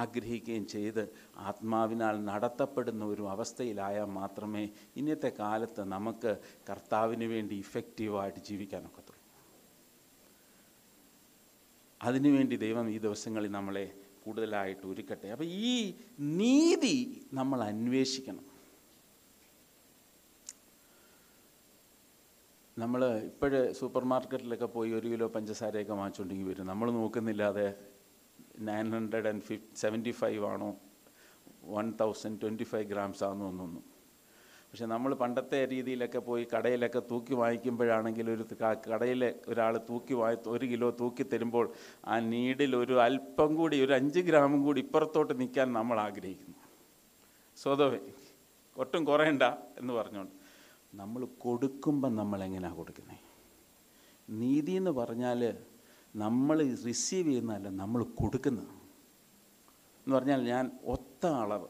ആഗ്രഹിക്കുകയും 0.01 0.65
ചെയ്ത് 0.65 1.03
ആത്മാവിനാൽ 1.49 2.17
നടത്തപ്പെടുന്ന 2.31 3.05
ഒരു 3.05 3.23
അവസ്ഥയിലായാൽ 3.33 4.09
മാത്രമേ 4.19 4.63
ഇന്നത്തെ 4.95 5.31
കാലത്ത് 5.39 5.83
നമുക്ക് 5.95 6.33
കർത്താവിന് 6.69 7.29
വേണ്ടി 7.33 7.55
ഇഫക്റ്റീവായിട്ട് 7.65 8.41
ജീവിക്കാനൊക്കത്തുള്ളൂ 8.49 9.17
അതിനുവേണ്ടി 12.01 12.55
ദൈവം 12.55 12.85
ഈ 12.89 12.97
ദിവസങ്ങളിൽ 12.97 13.51
നമ്മളെ 13.51 13.87
കൂടുതലായിട്ട് 14.23 14.85
ഒരുക്കട്ടെ. 14.91 15.27
അപ്പോൾ 15.33 15.47
ഈ 15.69 15.73
നീതി 16.41 16.95
നമ്മൾ 17.33 17.59
അന്വേഷിക്കണം. 17.71 18.45
നമ്മൾ 22.79 23.01
ഇപ്പോഴ് 23.29 23.73
സൂപ്പർ 23.73 24.03
മാർക്കറ്റിലൊക്കെ 24.05 24.65
പോയി 24.65 24.91
ഒരു 24.91 25.07
കിലോ 25.07 25.27
പഞ്ചസാരയൊക്കെ 25.27 25.93
വാങ്ങിച്ചുകൊണ്ടെങ്കിൽ 25.93 26.47
വരും. 26.47 26.67
നമ്മൾ 26.67 26.91
നോക്കുന്നില്ലാതെ 26.91 27.73
നയൻ 28.59 28.91
ഹൺഡ്രഡ് 28.91 29.27
ആൻഡ് 29.27 29.41
ഫിഫ് 29.41 29.75
സെവന്റി 29.75 30.11
ഫൈവ് 30.11 30.45
ആണോ? 30.45 30.69
One 31.65 31.93
thousand 32.01 32.41
twenty 32.41 32.63
five 32.63 32.83
grams 32.83 33.23
ആണോ 33.23 33.49
എന്നൊന്നും 33.49 33.83
പക്ഷെ 34.71 34.85
നമ്മൾ 34.85 35.13
പണ്ടത്തെ 35.13 35.65
രീതിയിലൊക്കെ 35.65 36.19
പോയി 36.19 36.47
കടയിലൊക്കെ 36.55 37.01
തൂക്കി 37.11 37.33
വാങ്ങിക്കുമ്പോഴാണെങ്കിൽ 37.33 38.31
ഒരു 38.31 38.45
കടയിലെ 38.91 39.35
ഒരാൾ 39.47 39.77
തൂക്കി 39.89 40.13
വാങ്ങി 40.13 40.49
ഒരു 40.49 40.65
കിലോ 40.65 40.89
തൂക്കി 40.99 41.23
തരുമ്പോൾ 41.23 41.73
ആ 42.05 42.19
നീഡിൽ 42.19 42.75
ഒരു 42.75 43.01
അല്പം 43.01 43.55
കൂടി 43.55 43.85
ഒരു 43.85 43.93
അഞ്ച് 43.93 44.19
ഗ്രാമും 44.19 44.63
കൂടി 44.63 44.81
ഇപ്പുറത്തോട്ട് 44.81 45.39
നിൽക്കാൻ 45.39 45.73
നമ്മൾ 45.73 45.99
ആഗ്രഹിക്കുന്നു. 45.99 46.57
സ്വതവേ 47.57 47.99
ഒട്ടും 48.77 49.05
കുറയണ്ട 49.05 49.43
എന്ന് 49.79 49.93
പറഞ്ഞുകൊണ്ട്. 49.93 50.38
നമ്മൾ 50.93 51.25
കൊടുക്കുമ്പം 51.25 52.15
നമ്മൾ 52.15 52.43
എങ്ങനെയാണ് 52.43 52.75
കൊടുക്കുന്നത് 52.75 53.17
നീതി 54.29 54.71
എന്ന് 54.71 54.91
പറഞ്ഞാൽ 54.91 55.57
നമ്മൾ 56.15 56.57
റിസീവ് 56.85 57.27
ചെയ്യുന്നതല്ല 57.27 57.69
നമ്മൾ 57.69 58.03
കൊടുക്കുന്നത്. 58.03 58.71
എന്ന് 60.07 60.15
പറഞ്ഞാൽ 60.15 60.41
ഞാൻ 60.43 60.71
ഒത്ത 60.83 61.27
അളവ് 61.27 61.67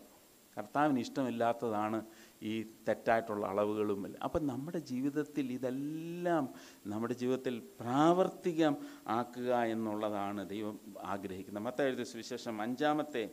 കർത്താവിന് 0.57 0.99
ഇഷ്ടമില്ലാത്തതാണ് 0.99 2.05
ഈ 2.43 2.63
തെറ്റായിട്ടുള്ള 2.88 3.47
അളവുകളും 3.47 4.15
അപ്പം 4.23 4.47
നമ്മുടെ 4.47 4.79
ജീവിതത്തിൽ 4.79 5.51
ഇതെല്ലാം 5.51 6.49
നമ്മുടെ 6.88 7.13
ജീവിതത്തിൽ 7.13 7.59
പ്രാവർത്തികം 7.79 8.75
ആക്കുക 9.07 9.59
എന്നുള്ളതാണ് 9.59 10.49
ദൈവം 10.49 10.79
ആഗ്രഹിക്കുന്നത്. 11.03 11.63
മത്ത 11.63 12.03
സുവിശേഷം 12.03 12.61
അഞ്ചാമത്തെ 12.61 13.23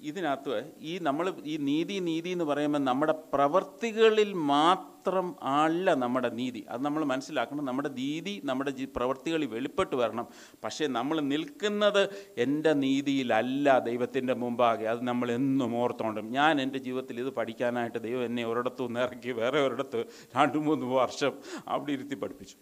ഇതിനകത്ത് 0.00 0.72
ഈ 0.80 0.98
നമ്മൾ 0.98 1.34
ഈ 1.44 1.56
നീതി 1.56 1.98
നീതി 1.98 2.28
എന്ന് 2.28 2.44
പറയുമ്പോൾ 2.44 2.78
നമ്മുടെ 2.78 3.14
പ്രവർത്തികളിൽ 3.34 4.32
മാത്രം 4.32 5.36
അല്ല 5.42 5.94
നമ്മുടെ 5.94 6.28
നീതി. 6.28 6.66
അത് 6.68 6.82
നമ്മൾ 6.84 7.04
മനസ്സിലാക്കണം. 7.04 7.64
നമ്മുടെ 7.64 7.88
നീതി 7.88 8.42
നമ്മുടെ 8.44 8.84
പ്രവർത്തികളിൽ 8.84 9.46
വെളിപ്പെട്ട് 9.46 9.96
വരണം. 9.96 10.26
പക്ഷേ 10.64 10.86
നമ്മൾ 10.86 11.20
നിൽക്കുന്നത് 11.20 12.02
എന്റെ 12.36 12.72
നീതിയിലല്ല 12.72 13.78
ദൈവത്തിന്റെ 13.78 14.34
മുമ്പാകെ. 14.34 14.84
അത് 14.84 15.04
നമ്മൾ 15.04 15.32
എന്നും 15.32 15.76
ഓർത്തോണ്ട് 15.76 16.20
ഞാൻ 16.20 16.60
എന്റെ 16.60 16.78
ജീവിതത്തിൽ 16.78 17.20
ഇത് 17.20 17.30
പഠിക്കാനായിട്ട് 17.30 17.98
ദൈവം 18.02 18.24
എന്നെ 18.24 18.46
ഒരിടത്തു 18.46 18.84
നിന്ന് 18.86 19.00
ഇറക്കി 19.00 19.30
വേറെ 19.30 19.60
ഒരിടത്ത് 19.66 20.04
രണ്ട് 20.36 20.58
മൂന്ന് 20.58 20.86
വർഷം 20.86 21.32
അവിടെ 21.68 21.92
ഇരുത്തി 21.92 22.14
പഠിപ്പിച്ചു. 22.14 22.56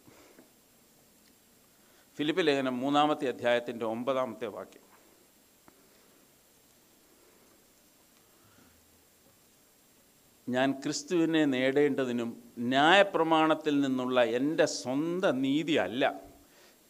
ഫിലിപ്പ് 2.17 2.47
ലേഖനം 2.47 2.81
മൂന്നാമത്തെ 2.81 3.29
അധ്യായത്തിന്റെ 3.29 3.85
ഒമ്പതാമത്തെ 3.85 4.47
വാക്യം. 4.47 4.84
ഞാൻ 10.49 10.73
ക്രിസ്തുവിനെ 10.73 11.45
നേടേണ്ടതിനും 11.45 12.43
ന്യായപ്രമാണത്തിൽ 12.59 13.81
നിന്നുള്ള 13.81 14.25
എന്റെ 14.25 14.67
സ്വന്തം 14.67 15.43
നീതി 15.43 15.73
അല്ല. 15.73 16.21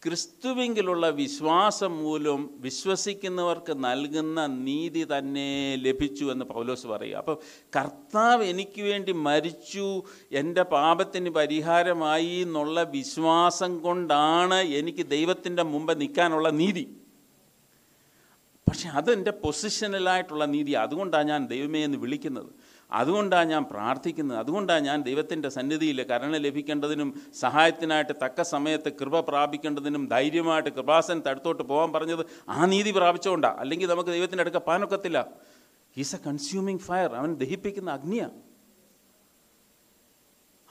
ക്രിസ്തുവിങ്കിലുള്ള 0.03 1.09
വിശ്വാസം 1.09 1.97
മൂലം 1.97 2.49
വിശ്വസിക്കുന്നവർക്ക് 2.57 3.83
നൽകുന്ന 3.83 4.45
നീതി 4.45 5.07
തന്നെ 5.17 5.75
ലഭിച്ചു 5.75 6.25
എന്ന് 6.25 6.45
പൗലോസ് 6.45 6.87
പറയുക. 6.87 7.17
അപ്പം 7.17 7.37
കർത്താവ് 7.75 8.43
എനിക്ക് 8.43 8.81
വേണ്ടി 8.81 9.11
മരിച്ചു 9.11 10.03
എന്റെ 10.31 10.63
പാപത്തിന് 10.63 11.29
പരിഹാരമായി 11.29 12.35
എന്നുള്ള 12.35 12.83
വിശ്വാസം 12.83 13.79
കൊണ്ടാണ് 13.79 14.55
എനിക്ക് 14.55 15.07
ദൈവത്തിന്റെ 15.07 15.63
മുമ്പ് 15.63 16.01
നിൽക്കാനുള്ള 16.01 16.49
നീതി. 16.49 16.97
പക്ഷെ 18.67 18.89
അതെന്റെ 18.89 19.31
പൊസിഷനലായിട്ടുള്ള 19.31 20.45
നീതി. 20.45 20.71
അതുകൊണ്ടാണ് 20.71 21.27
ഞാൻ 21.27 21.47
ദൈവമേ 21.47 21.83
എന്ന് 21.83 21.97
വിളിക്കുന്നത്. 21.97 22.64
അതുകൊണ്ടാണ് 22.91 23.49
ഞാൻ 23.49 23.63
പ്രാർത്ഥിക്കുന്നത്. 23.63 24.37
അതുകൊണ്ടാണ് 24.39 24.83
ഞാൻ 24.85 24.99
ദൈവത്തിന്റെ 25.03 25.49
സന്നിധിയിൽ 25.49 25.99
കരുണ 26.11 26.37
ലഭിക്കേണ്ടതിനും 26.37 27.09
സഹായത്തിനായിട്ട് 27.43 28.13
തക്ക 28.23 28.41
സമയത്ത് 28.41 28.89
കൃപ 29.01 29.19
പ്രാപിക്കേണ്ടതിനും 29.19 30.07
ധൈര്യമായിട്ട് 30.07 30.69
കൃപാസൻ 30.69 31.19
തടുത്തോട്ട് 31.27 31.63
പോകാൻ 31.63 31.91
പറഞ്ഞത് 31.91 32.25
ആ 32.49 32.65
നീതി 32.65 32.91
പ്രാപിച്ചുകൊണ്ടാണ് 32.91 33.59
അല്ലെങ്കിൽ 33.59 33.89
നമുക്ക് 33.89 34.09
ദൈവത്തിന്റെ 34.09 34.43
അടുക്ക 34.43 34.57
പാനൊക്കത്തില്ല. 34.57 35.19
ഹീസ് 35.95 36.15
എ 36.15 36.19
കൺസ്യൂമിങ് 36.27 36.79
ഫയർ 36.79 37.15
അവൻ 37.15 37.33
ദഹിപ്പിക്കുന്ന 37.35 37.89
അഗ്നിയാണ് 37.91 38.37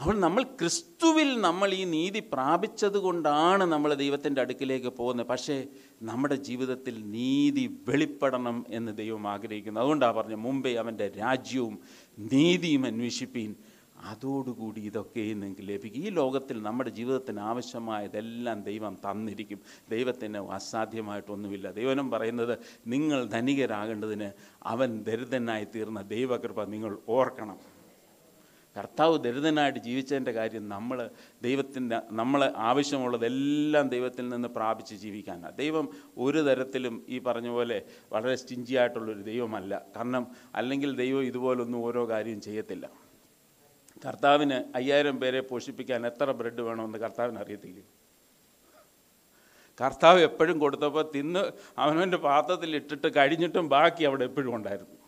അവൾ 0.01 0.21
നമ്മൾ 0.21 0.43
ക്രിസ്തുവിൽ 0.43 1.41
നമ്മൾ 1.41 1.75
ഈ 1.75 1.85
നീതി 1.85 2.23
പ്രാപിച്ചത് 2.33 2.99
കൊണ്ടാണ് 2.99 3.65
നമ്മൾ 3.65 3.95
ദൈവത്തിന്റെ 3.95 4.41
അടുക്കിലേക്ക് 4.41 4.87
പോകുന്നത്. 4.87 5.27
പക്ഷേ 5.27 5.67
നമ്മുടെ 6.03 6.35
ജീവിതത്തിൽ 6.35 7.11
നീതി 7.11 7.81
വെളിപ്പെടണം 7.89 8.65
എന്ന് 8.69 8.97
ദൈവം 8.97 9.29
ആഗ്രഹിക്കുന്നു. 9.29 9.81
അതുകൊണ്ടാണ് 9.81 10.17
പറഞ്ഞത് 10.17 10.37
മുമ്പേ 10.37 10.75
അവന്റെ 10.75 11.09
രാജ്യവും 11.09 11.79
നീതിയും 12.19 12.87
അന്വേഷിപ്പീൻ. 12.87 13.55
അതോടുകൂടി 14.05 14.81
ഇതൊക്കെ 14.81 15.21
നിങ്ങൾക്ക് 15.21 15.61
ലഭിക്കും. 15.63 16.07
ഈ 16.07 16.11
ലോകത്തിൽ 16.11 16.63
നമ്മുടെ 16.63 16.91
ജീവിതത്തിന് 16.91 17.41
ആവശ്യമായതെല്ലാം 17.41 18.63
ദൈവം 18.63 18.99
തന്നിരിക്കും. 19.11 19.61
ദൈവത്തിന് 19.91 20.39
അസാധ്യമായിട്ടൊന്നുമില്ല. 20.39 21.71
ദൈവനം 21.71 22.11
പറയുന്നത് 22.11 22.59
നിങ്ങൾ 22.87 23.25
ധനികരാകേണ്ടതിന് 23.25 24.31
അവൻ 24.63 25.03
ദരിദ്രനായി 25.03 25.65
തീർന്ന 25.65 26.03
ദൈവകൃപ 26.03 26.65
നിങ്ങൾ 26.65 26.99
ഓർക്കണം. 27.09 27.74
കർത്താവ് 28.77 29.19
ദരിദ്രനായിട്ട് 29.19 29.79
ജീവിച്ചതിന്റെ 29.79 30.33
കാര്യം 30.33 30.69
നമ്മൾ 30.69 31.11
ദൈവത്തിന്റെ 31.43 32.01
നമ്മൾ 32.11 32.53
ആവശ്യമുള്ളതെല്ലാം 32.57 33.89
ദൈവത്തിൽ 33.89 34.29
നിന്ന് 34.29 34.49
പ്രാപിച്ച് 34.49 34.95
ജീവിക്കാനാണ് 34.95 35.57
ദൈവം 35.57 35.89
ഒരു 36.19 36.39
തരത്തിലും 36.39 37.05
ഈ 37.09 37.19
പറഞ്ഞ 37.19 37.49
പോലെ 37.49 37.79
വളരെ 38.13 38.37
സ്റ്റിഞ്ചി 38.37 38.77
ആയിട്ടുള്ളൊരു 38.77 39.23
ദൈവമല്ല. 39.23 39.83
കാരണം 39.97 40.27
അല്ലെങ്കിൽ 40.55 40.97
ദൈവം 40.97 41.23
ഇതുപോലൊന്നും 41.23 41.85
ഓരോ 41.85 42.09
കാര്യം 42.09 42.41
ചെയ്യത്തില്ല. 42.41 42.91
കർത്താവിന് 44.07 44.57
അയ്യായിരം 44.77 45.21
പേരെ 45.21 45.41
പോഷിപ്പിക്കാൻ 45.41 46.07
എത്ര 46.07 46.31
ബ്രെഡ് 46.31 46.61
വേണമെന്ന് 46.61 46.99
കർത്താവിന് 46.99 47.39
അറിയത്തില്ല? 47.39 47.81
കർത്താവ് 49.81 50.21
എപ്പോഴും 50.21 50.59
കൊടുത്തപ്പോൾ 50.59 51.11
തിന്ന് 51.15 51.43
അവനവന്റെ 51.79 52.17
പാത്രത്തിൽ 52.17 52.77
ഇട്ടിട്ട് 52.77 53.09
കഴിഞ്ഞിട്ടും 53.17 53.69
ബാക്കി 53.69 54.05
അവിടെ 54.05 54.25
എപ്പോഴും 54.25 54.55
ഉണ്ടായിരുന്നു. 54.55 54.99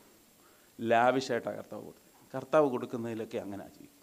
ലാവിഷായിട്ടാണ് 0.80 1.56
കർത്താവ് 1.56 1.82
കൊടുത്തത്. 1.84 2.05
കർത്താവ് 2.34 2.70
കൊടുക്കുന്നതിലൊക്കെ 2.70 3.38
അങ്ങനെ 3.38 3.62
ജീവിക്കുന്നത്. 3.62 3.96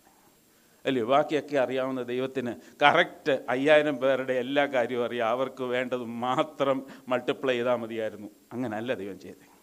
അല്ലയോ 0.86 1.06
ബാക്കിയൊക്കെ 1.06 1.58
അറിയാവുന്ന 1.58 2.02
ദൈവത്തിന് 2.02 2.56
കറക്റ്റ് 2.82 3.46
അയ്യായിരം 3.50 3.98
പേരുടെ 3.98 4.34
എല്ലാ 4.34 4.66
കാര്യവും 4.66 5.06
അറിയാം. 5.06 5.30
അവർക്ക് 5.30 5.64
വേണ്ടത് 5.64 6.04
മാത്രം 6.04 6.86
മൾട്ടിപ്ലൈ 7.08 7.54
ചെയ്താൽ 7.54 7.76
മതിയായിരുന്നു. 7.76 8.28
അങ്ങനല്ല 8.54 8.94
ദൈവം 8.94 9.20
ചെയ്തത്. 9.20 9.54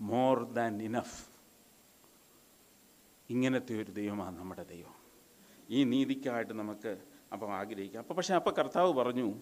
മോർ 0.00 0.44
ദാൻ 0.44 0.82
ഇനഫ് 0.82 1.28
ഇങ്ങനത്തെ 3.30 3.82
ഒരു 3.82 3.92
ദൈവമാണ് 3.92 4.38
നമ്മുടെ 4.38 4.64
ദൈവം. 4.64 4.94
ഈ 5.70 5.84
നീതിക്കായിട്ട് 5.84 6.52
നമുക്ക് 6.52 6.98
അപ്പം 7.32 7.54
ആഗ്രഹിക്കാം. 7.54 8.00
അപ്പം 8.00 8.16
പക്ഷേ 8.16 8.34
അപ്പം 8.34 8.52
കർത്താവ് 8.52 8.92
പറഞ്ഞു 8.92 9.34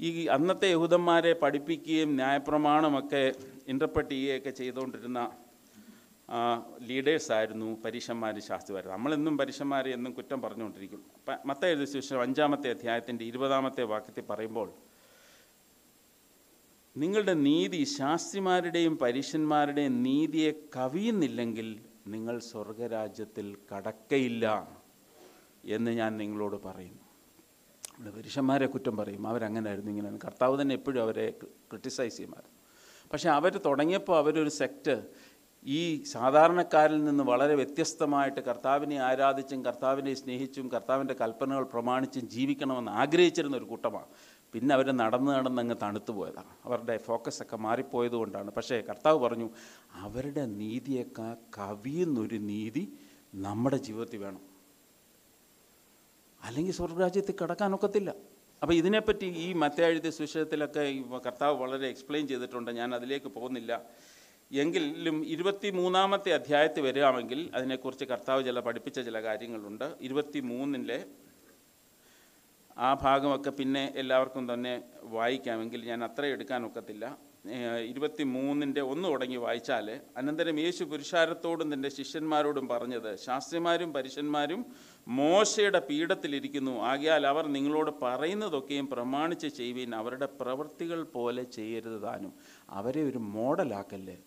ഈ 0.00 0.26
അന്നത്തെ 0.26 0.68
യഹൂദന്മാരെ 0.68 1.32
പഠിപ്പിക്കുകയും 1.32 2.10
ന്യായപ്രമാണമൊക്കെ 2.16 3.22
ഇന്റർപ്രറ്റ് 3.72 4.10
ചെയ്യുകയൊക്കെ 4.10 4.50
ചെയ്തുകൊണ്ടിരുന്ന 4.50 5.20
ലീഡേഴ്സായിരുന്നു 6.88 7.68
പരീക്ഷന്മാർ 7.84 8.34
ശാസ്ത്രിമാർ 8.48 8.84
നമ്മളെന്നും 8.88 9.38
പരീക്ഷന്മാരെ 9.38 9.90
എന്നും 9.90 10.12
കുറ്റം 10.12 10.42
പറഞ്ഞുകൊണ്ടിരിക്കും. 10.42 11.00
മത്ത 11.46 11.62
എഴുതിയ 11.66 11.86
ശേഷം 11.94 12.22
അഞ്ചാമത്തെ 12.22 12.68
അധ്യായത്തിന്റെ 12.70 13.24
ഇരുപതാമത്തെ 13.24 13.82
വാക്യത്തിൽ 13.92 14.26
പറയുമ്പോൾ 14.30 14.68
നിങ്ങളുടെ 16.96 17.34
നീതി 17.48 17.80
ശാസ്ത്രിമാരുടെയും 17.98 18.98
പരീക്ഷന്മാരുടെയും 18.98 19.96
നീതിയെ 20.02 20.52
കവിയുന്നില്ലെങ്കിൽ 20.76 21.68
നിങ്ങൾ 22.14 22.38
സ്വർഗരാജ്യത്തിൽ 22.50 23.56
കടക്കയില്ല 23.70 24.46
എന്ന് 25.76 25.90
ഞാൻ 25.90 26.10
നിങ്ങളോട് 26.16 26.56
പറയുന്നു. 26.66 27.04
ഇവിടെ 27.98 28.10
പുരുഷന്മാരെ 28.10 28.66
കുറ്റം 28.66 28.96
പറയും. 28.96 29.26
അവരങ്ങനായിരുന്നു 29.26 29.90
ഇങ്ങനെ 29.90 30.18
കർത്താവ് 30.24 30.60
തന്നെ 30.60 30.72
എപ്പോഴും 30.74 31.02
അവരെ 31.02 31.30
ക്രിട്ടിസൈസ് 31.40 32.16
ചെയ്യുമായിരുന്നു. 32.16 32.58
പക്ഷേ 33.12 33.28
അവർ 33.28 33.58
തുടങ്ങിയപ്പോൾ 33.58 34.18
അവരൊരു 34.18 34.48
സെക്റ്റ് 34.48 35.02
ഈ 35.64 36.02
സാധാരണക്കാരിൽ 36.02 37.04
നിന്ന് 37.04 37.24
വളരെ 37.24 37.54
വ്യത്യസ്തമായിട്ട് 37.54 38.40
കർത്താവിനെ 38.40 38.96
ആരാധിച്ചും 38.96 39.64
കർത്താവിനെ 39.64 40.14
സ്നേഹിച്ചും 40.14 40.68
കർത്താവിന്റെ 40.68 41.14
കൽപ്പനകൾ 41.14 41.62
പ്രമാണിച്ചും 41.62 42.28
ജീവിക്കണമെന്ന് 42.28 42.92
ആഗ്രഹിച്ചിരുന്ന 42.92 43.56
ഒരു 43.56 43.64
കൂട്ടമാണ്. 43.64 44.06
പിന്നെ 44.52 44.74
അവർ 44.74 44.92
നടന്ന് 44.92 45.30
നടന്ന് 45.32 45.62
അങ്ങ് 45.62 45.76
തണുത്തു 45.82 46.12
പോയതാണ്. 46.12 46.52
അവരുടെ 46.64 46.98
ഫോക്കസൊക്കെ 46.98 47.56
മാറിപ്പോയത് 47.56 48.12
കൊണ്ടാണ്. 48.12 48.50
പക്ഷേ 48.50 48.80
കർത്താവ് 48.80 49.18
പറഞ്ഞു 49.18 49.50
അവരുടെ 49.94 50.46
നീതിയേക്കാൾ 50.46 51.36
കവിയുന്നൊരു 51.58 52.36
നീതി 52.36 52.98
നമ്മുടെ 53.34 53.76
ജീവിതത്തിൽ 53.76 54.18
വേണം. 54.18 54.47
അല്ലെങ്കിൽ 56.44 56.72
സ്വർഗരാജ്യത്തിൽ 56.72 57.34
കടക്കാനൊക്കത്തില്ല. 57.42 58.14
അപ്പോൾ 58.62 58.74
ഇതിനെപ്പറ്റി 58.74 59.24
ഈ 59.24 59.52
മത്തയാഴ്ച 59.52 60.08
സുവിശേഷത്തിലൊക്കെ 60.08 60.80
ഈ 60.80 61.02
കർത്താവ് 61.26 61.58
വളരെ 61.58 61.88
എക്സ്പ്ലെയിൻ 61.88 62.28
ചെയ്തിട്ടുണ്ട്. 62.28 62.70
ഞാൻ 62.70 62.94
അതിലേക്ക് 62.94 63.26
പോകുന്നില്ല. 63.26 63.82
എങ്കിലും 64.52 65.26
ഇരുപത്തി 65.26 65.70
മൂന്നാമത്തെ 65.70 66.34
അധ്യായത്തിൽ 66.34 66.82
വരികയാണെങ്കിൽ 66.82 67.50
അതിനെക്കുറിച്ച് 67.54 68.04
കർത്താവ് 68.04 68.44
ചില 68.44 68.60
പഠിപ്പിച്ച 68.60 69.00
ചില 69.00 69.22
കാര്യങ്ങളുണ്ട്. 69.22 69.96
ഇരുപത്തി 70.00 70.40
മൂന്നിന്റെ 70.40 71.04
ആ 72.78 72.94
ഭാഗമൊക്കെ 72.94 73.50
പിന്നെ 73.50 73.92
എല്ലാവർക്കും 73.96 74.54
തന്നെ 74.54 74.82
വായിക്കാമെങ്കിൽ 75.02 75.84
ഞാൻ 75.84 76.04
അത്ര 76.04 76.26
എടുക്കാനൊക്കത്തില്ല 76.26 77.27
ഇരുപത്തി 77.86 78.22
മൂന്നിന്റെ 78.22 78.80
ഒന്ന് 78.80 79.08
തുടങ്ങി 79.08 79.36
വായിച്ചാൽ 79.36 80.00
അനന്തരം 80.16 80.60
യേശു 80.60 80.84
പുരുഷാരത്തോടും 80.84 81.74
തന്റെ 81.74 81.88
ശിഷ്യന്മാരോടും 81.88 82.68
പറഞ്ഞത് 82.68 83.16
ശാസ്ത്രിമാരും 83.16 83.92
പരുഷന്മാരും 83.92 84.66
മോശയുടെ 85.08 85.78
പീഠത്തിലിരിക്കുന്നു 85.78 86.80
ആകിയാൽ 86.80 87.26
അവർ 87.26 87.46
നിങ്ങളോട് 87.46 87.90
പറയുന്നതൊക്കെയും 88.02 88.86
പ്രമാണിച്ച് 88.86 89.46
ചെയ്യുവിൻ. 89.46 89.94
അവരുടെ 89.94 90.26
പ്രവൃത്തികൾ 90.26 91.02
പോലെ 91.02 91.42
ചെയ്യരുത് 91.44 92.02
താനും. 92.02 92.32
അവരെ 92.70 93.02
ഒരു 93.02 93.18
മോഡലാക്കല്ലേ? 93.18 94.18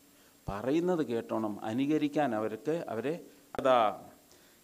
പറയുന്നത് 0.49 1.05
കേട്ടോണം. 1.05 1.65
അനുകരിക്കാൻ 1.65 2.35
അവർക്ക് 2.35 2.85
അവരെ 2.89 3.19
അതാ 3.59 4.09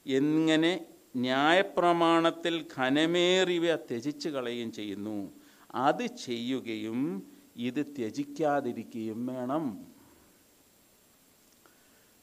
എങ്ങനെ 0.06 0.86
ന്യായപ്രമാണത്തിൽ 1.16 2.66
ഘനമേറിയവ 2.78 3.76
ത്യജിച്ച് 3.76 4.30
കളയുകയും 4.30 4.72
ചെയ്യുന്നു. 4.72 5.32
അത് 5.76 6.06
ചെയ്യുകയും 6.06 7.02
ഇത് 7.58 7.86
ത്യജിക്കാതിരിക്കുകയും 7.98 9.26
വേണം. 9.26 9.88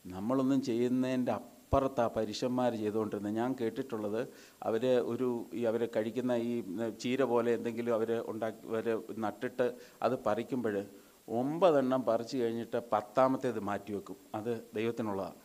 നമ്മളൊന്നും 0.06 0.62
ചെയ്യുന്നതിന്റെ 0.62 1.32
അപ്പുറത്താ 1.32 2.10
പരുഷന്മാർ 2.16 2.74
ചെയ്തുകൊണ്ടിരുന്നത്. 2.74 3.34
ഞാൻ 3.34 3.54
കേട്ടിട്ടുള്ളത് 3.60 4.28
അവർ 4.62 4.86
ഒരു 4.86 5.46
ഈ 5.54 5.64
അവർ 5.64 5.88
കഴിക്കുന്ന 5.96 6.32
ഈ 6.32 6.76
ചീര 6.88 7.22
പോലെ 7.22 7.52
എന്തെങ്കിലും 7.52 7.94
അവർ 7.94 8.24
ഉണ്ടാക്കി 8.26 8.66
അവർ 8.66 9.02
നട്ടിട്ട് 9.18 9.76
അത് 10.02 10.24
പറിക്കുമ്പോൾ 10.24 10.86
ഒമ്പതെണ്ണം 11.28 12.02
പറിച്ചു 12.02 12.36
കഴിഞ്ഞിട്ട് 12.36 12.82
പത്താമത്തേത് 12.92 13.60
മാറ്റിവെക്കും 13.60 14.16
അത് 14.34 14.70
ദൈവത്തിനുള്ളതാണ്. 14.74 15.40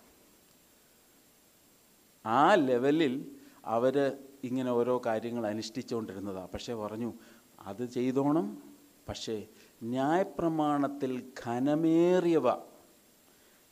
ആ 2.25 2.53
ലെവലിൽ 2.53 3.31
അവർ 3.65 4.17
ഇങ്ങനെ 4.43 4.71
ഓരോ 4.71 5.01
കാര്യങ്ങൾ 5.05 5.47
അനുഷ്ഠിച്ചുകൊണ്ടിരുന്നതാണ് 5.47 6.47
പക്ഷേ 6.47 6.73
പറഞ്ഞു 6.73 7.13
അത് 7.59 7.85
ചെയ്തോണം. 7.85 8.63
പക്ഷേ 9.09 9.47
ന്യായപ്രമാണത്തിൽ 9.83 11.23
ഘനമേറിയവ 11.45 12.49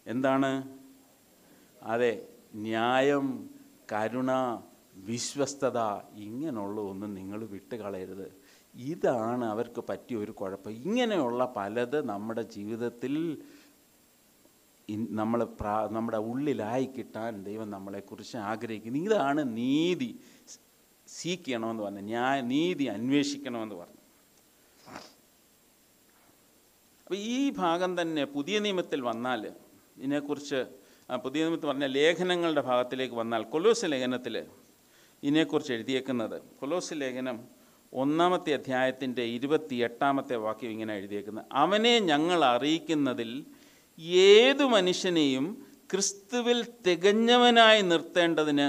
എന്താണ്? 0.08 0.78
അതെ 1.84 2.28
ന്യായം 2.56 3.50
കരുണ 3.94 4.32
വിശ്വസ്തത 4.96 5.80
ഇങ്ങനെയുള്ള 6.16 6.82
ഒന്നും 6.82 7.14
നിങ്ങൾ 7.14 7.46
വിട്ടുകളയരുത്. 7.46 8.28
ഇതാണ് 8.76 9.46
അവർക്ക് 9.46 9.84
പറ്റിയ 9.90 10.18
ഒരു 10.18 10.32
കുഴപ്പം. 10.32 10.72
ഇങ്ങനെയുള്ള 10.72 11.54
പലത് 11.56 12.06
നമ്മുടെ 12.06 12.42
ജീവിതത്തിൽ 12.42 13.38
നമ്മൾ 14.92 15.44
പ്രാ 15.44 15.90
നമ്മുടെ 15.92 16.18
ഉള്ളിലായി 16.18 16.86
കിട്ടാൻ 16.86 17.44
ദൈവം 17.44 17.70
നമ്മളെക്കുറിച്ച് 17.70 18.38
ആഗ്രഹിക്കുന്നു. 18.38 19.00
ഇതാണ് 19.00 19.58
നീതി. 19.58 20.20
സീക്ക് 21.08 21.44
ചെയ്യണമെന്ന് 21.44 22.06
ന്യായ 22.06 22.42
നീതി 22.42 22.84
അന്വേഷിക്കണമെന്ന് 22.84 23.76
പറഞ്ഞു. 23.76 23.97
അപ്പോൾ 27.08 27.20
ഈ 27.34 27.52
ഭാഗം 27.58 28.02
തന്നെ 28.02 28.24
പുതിയ 28.26 28.60
നിയമത്തിൽ 28.60 29.02
വന്നാൽ 29.02 29.42
ഇതിനെക്കുറിച്ച് 29.98 30.60
പുതിയ 31.24 31.44
നിയമത്തിൽ 31.44 31.68
പറഞ്ഞ 31.68 31.86
ലേഖനങ്ങളുടെ 31.86 32.62
ഭാഗത്തിലേക്ക് 32.62 33.16
വന്നാൽ 33.16 33.44
കൊലോസ് 33.44 33.86
ലേഖനത്തിൽ 33.86 34.36
ഇതിനെക്കുറിച്ച് 35.24 35.72
എഴുതിയേക്കുന്നത് 35.74 36.42
കൊലോസ് 36.60 36.94
ലേഖനം 36.94 37.38
ഒന്നാമത്തെ 37.94 38.54
അധ്യായത്തിന്റെ 38.54 39.24
ഇരുപത്തി 39.24 39.76
എട്ടാമത്തെ 39.76 40.36
വാക്യം 40.36 40.72
ഇങ്ങനെ 40.72 40.96
എഴുതിയേക്കുന്നത് 40.96 41.46
അവനെ 41.54 42.00
ഞങ്ങൾ 42.00 42.46
അറിയിക്കുന്നതിൽ 42.46 43.32
ഏതു 44.32 44.64
മനുഷ്യനെയും 44.64 45.48
ക്രിസ്തുവിൽ 45.92 46.66
തികഞ്ഞവനായി 46.88 47.82
നിർത്തേണ്ടതിന് 47.82 48.68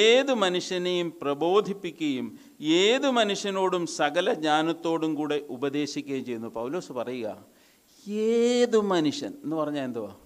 ഏതു 0.00 0.32
മനുഷ്യനെയും 0.32 1.10
പ്രബോധിപ്പിക്കുകയും 1.22 2.26
ഏതു 2.60 3.08
മനുഷ്യനോടും 3.10 3.86
സകല 3.98 4.32
ജ്ഞാനത്തോടും 4.32 5.14
കൂടെ 5.14 5.40
ഉപദേശിക്കുകയും 5.48 6.24
ചെയ്യുന്നു. 6.24 6.48
പൗലോസ് 6.48 6.92
പറയുക 6.92 7.57
ഏതു 8.06 8.78
മനുഷ്യൻ 8.78 9.32
എന്ന് 9.44 9.56
പറഞ്ഞാൽ 9.56 9.84
എന്തുവാ? 9.84 10.16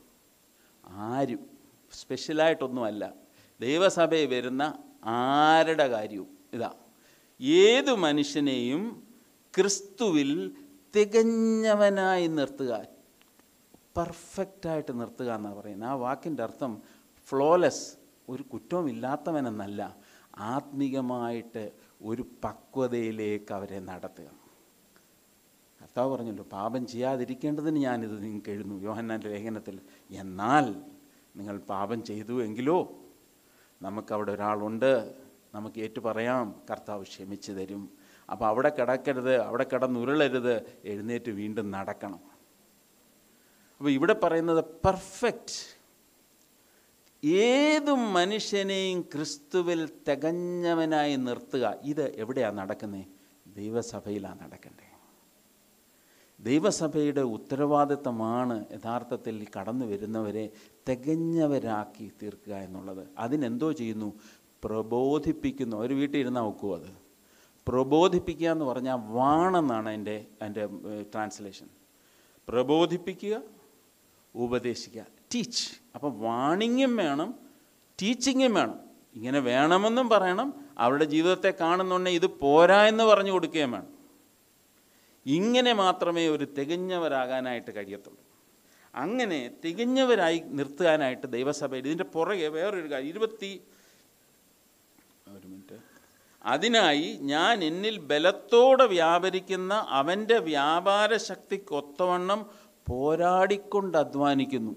ആരും. 0.87 1.47
സ്പെഷ്യലായിട്ടൊന്നുമല്ല. 1.93 3.15
ദൈവസഭയിൽ 3.61 4.27
വരുന്ന 4.27 4.79
ആരുടെ 5.05 5.89
കാര്യവും 5.89 6.39
ഇതാ. 6.53 6.75
ഏതു 7.41 7.91
മനുഷ്യനെയും 7.91 9.03
ക്രിസ്തുവിൽ 9.57 10.53
തികഞ്ഞവനായി 10.97 12.27
നിർത്തുക. 12.27 12.85
പെർഫെക്റ്റായിട്ട് 13.97 15.01
നിർത്തുക 15.01 15.33
എന്നാണ് 15.33 15.55
പറയുന്നത്. 15.55 15.89
ആ 15.89 15.95
വാക്കിന്റെ 15.95 16.43
അർത്ഥം 16.43 16.83
ഫ്ലോലെസ് 17.29 17.95
ഒരു 18.29 18.43
കുറ്റവും 18.43 18.89
ഇല്ലാത്തവനെന്നല്ല 18.89 19.97
ആത്മീകമായിട്ട് 20.37 21.73
ഒരു 22.03 22.27
പക്വതയിലേക്ക് 22.45 23.55
അവരെ 23.55 23.81
നടത്തുക. 23.81 24.42
കർത്താവ് 25.95 26.13
പറഞ്ഞല്ലോ 26.13 26.45
പാപം 26.53 26.83
ചെയ്യാതിരിക്കേണ്ടതിന് 26.87 27.79
ഞാനിത് 27.79 28.15
നിങ്ങൾക്ക് 28.23 28.51
എഴുതുന്നു. 28.51 28.77
യോഹന്നാന്റെ 28.85 29.29
ലേഖനത്തിൽ 29.33 29.75
എന്നാൽ 30.21 30.67
നിങ്ങൾ 31.39 31.57
പാപം 31.73 31.99
ചെയ്തു 32.09 32.35
എങ്കിലോ 32.45 32.77
നമുക്കവിടെ 33.83 34.33
ഒരാളുണ്ട് 34.33 34.93
നമുക്ക് 35.55 35.79
ഏറ്റു 35.85 36.01
പറയാം 36.01 36.47
കർത്താവ് 36.71 37.03
ക്ഷമിച്ചു 37.11 37.53
തരും. 37.53 37.83
അപ്പോൾ 38.29 38.47
അവിടെ 38.51 38.71
കിടക്കരുത് 38.79 39.35
അവിടെ 39.49 39.67
കിടന്നുരുളരുത് 39.73 40.55
എഴുന്നേറ്റ് 40.93 41.33
വീണ്ടും 41.41 41.67
നടക്കണം. 41.71 42.23
അപ്പോൾ 43.81 43.91
ഇവിടെ 43.91 44.17
പറയുന്നത് 44.23 44.65
പെർഫെക്റ്റ് 44.87 45.59
ഏതു 47.51 47.95
മനുഷ്യനെയും 48.17 49.03
ക്രിസ്തുവിൽ 49.15 49.83
തികഞ്ഞവനായി 50.09 51.17
നിർത്തുക. 51.27 51.75
ഇത് 51.93 52.05
എവിടെയാണ് 52.25 52.59
നടക്കുന്നത് 52.63 53.05
ദൈവസഭയിലാണ് 53.59 54.41
നടക്കേണ്ടത് 54.47 54.92
ദൈവസഭയുടെ 56.43 57.21
ഉത്തരവാദിത്തമാണ് 57.21 58.65
യഥാർത്ഥത്തിൽ 58.73 59.47
കടന്നു 59.61 59.87
വരുന്നവരെ 59.87 60.51
തികഞ്ഞവരാക്കി 60.89 62.13
തീർക്കുക 62.23 62.55
എന്നുള്ളത്. 62.55 63.09
അതിനെന്തോ 63.19 63.73
ചെയ്യുന്നു? 63.73 64.13
പ്രബോധിപ്പിക്കുന്നു. 64.65 65.77
ഒരു 65.77 65.95
വീട്ടിൽ 65.95 66.19
ഇരുന്നാൽ 66.19 66.43
നോക്കുമോ 66.43 66.75
അത്. 66.75 67.03
പ്രബോധിപ്പിക്കുക 67.69 68.49
എന്ന് 68.49 68.65
പറഞ്ഞാൽ 68.65 68.97
വാണെന്നാണ് 68.97 69.91
എന്റെ 69.91 70.27
എന്റെ 70.43 70.67
ട്രാൻസ്ലേഷൻ 71.03 71.67
പ്രബോധിപ്പിക്കുക 72.49 73.41
ഉപദേശിക്കുക. 74.35 75.07
ടീച്ച് 75.35 75.69
അപ്പം 75.95 76.21
വാണിങ്ങും 76.21 76.97
വേണം 76.97 77.35
ടീച്ചിങ്ങും 78.03 78.55
വേണം. 78.55 78.75
ഇങ്ങനെ 79.15 79.39
വേണമെന്നും 79.39 80.09
പറയണം 80.09 80.55
അവരുടെ 80.79 81.05
ജീവിതത്തെ 81.05 81.55
കാണുന്നുണ്ടെങ്കിൽ 81.61 82.21
ഇത് 82.21 82.27
പോരാ 82.27 82.87
എന്ന് 82.87 83.05
പറഞ്ഞു 83.05 83.33
കൊടുക്കുകയും 83.33 83.73
വേണം. 83.73 84.02
ഇങ്ങനെ 85.27 85.73
മാത്രമേ 85.73 86.29
ഒരു 86.29 86.45
തികഞ്ഞവരാകാനായിട്ട് 86.45 87.75
കഴിയത്തുള്ളൂ. 87.75 88.23
അങ്ങനെ 88.95 89.51
തികഞ്ഞവരായി 89.65 90.43
നിർത്താനായിട്ട് 90.45 91.27
ദൈവസഭയിൽ 91.27 91.87
ഇതിന്റെ 91.87 92.05
പുറകെ 92.05 92.49
വേറൊരു 92.49 92.91
കാര്യം 92.91 93.09
ഇരുപത്തി 93.09 93.63
ഒരു 95.29 95.47
മിനിറ്റ്. 95.47 95.79
അതിനായി 96.45 97.19
ഞാൻ 97.21 97.65
എന്നിൽ 97.65 97.99
ബലത്തോടെ 97.99 98.87
വ്യാപരിക്കുന്ന 98.87 99.87
അവന്റെ 99.89 100.39
വ്യാപാര 100.39 101.17
ശക്തിക്കൊത്തവണ്ണം 101.17 102.47
പോരാടിക്കൊണ്ട് 102.89 103.99
അധ്വാനിക്കുന്നു. 103.99 104.73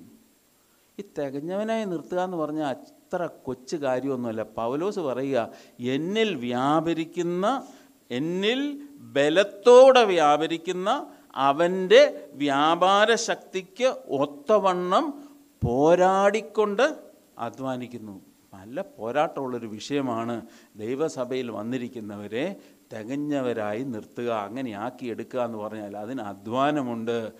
ഈ 0.99 1.01
തികഞ്ഞവനായി 1.01 1.85
നിർത്തുക 1.85 2.19
എന്ന് 2.19 2.37
പറഞ്ഞാൽ 2.37 2.65
അത്ര 2.65 3.25
കൊച്ചു 3.25 3.75
കാര്യമൊന്നുമല്ല. 3.75 4.43
പൗലോസ് 4.43 4.99
പറയുക 4.99 5.49
എന്നിൽ 5.79 6.35
വ്യാപരിക്കുന്ന 6.35 7.67
എന്നിൽ 8.11 8.84
ബലത്തോടെ 8.99 10.03
വ്യാപരിക്കുന്ന 10.03 11.07
അവന്റെ 11.35 12.29
വ്യാപാര 12.33 13.15
ശക്തിക്ക് 13.15 13.95
ഒത്തവണ്ണം 14.07 15.23
പോരാടിക്കൊണ്ട് 15.63 16.97
അധ്വാനിക്കുന്നു. 17.39 18.21
നല്ല 18.53 18.81
പോരാട്ടമുള്ളൊരു 18.81 19.67
വിഷയമാണ് 19.67 20.41
ദൈവസഭയിൽ 20.75 21.51
വന്നിരിക്കുന്നവരെ 21.51 22.55
തികഞ്ഞവരായി 22.93 23.83
നിർത്തുക 23.83 24.29
അങ്ങനെ 24.29 24.71
ആക്കി 24.71 25.05
എടുക്കുക 25.05 25.39
എന്ന് 25.39 25.57
പറഞ്ഞാൽ 25.57 25.97
അതിന് 25.97 26.21
അധ്വാനമുണ്ട്. 26.21 27.31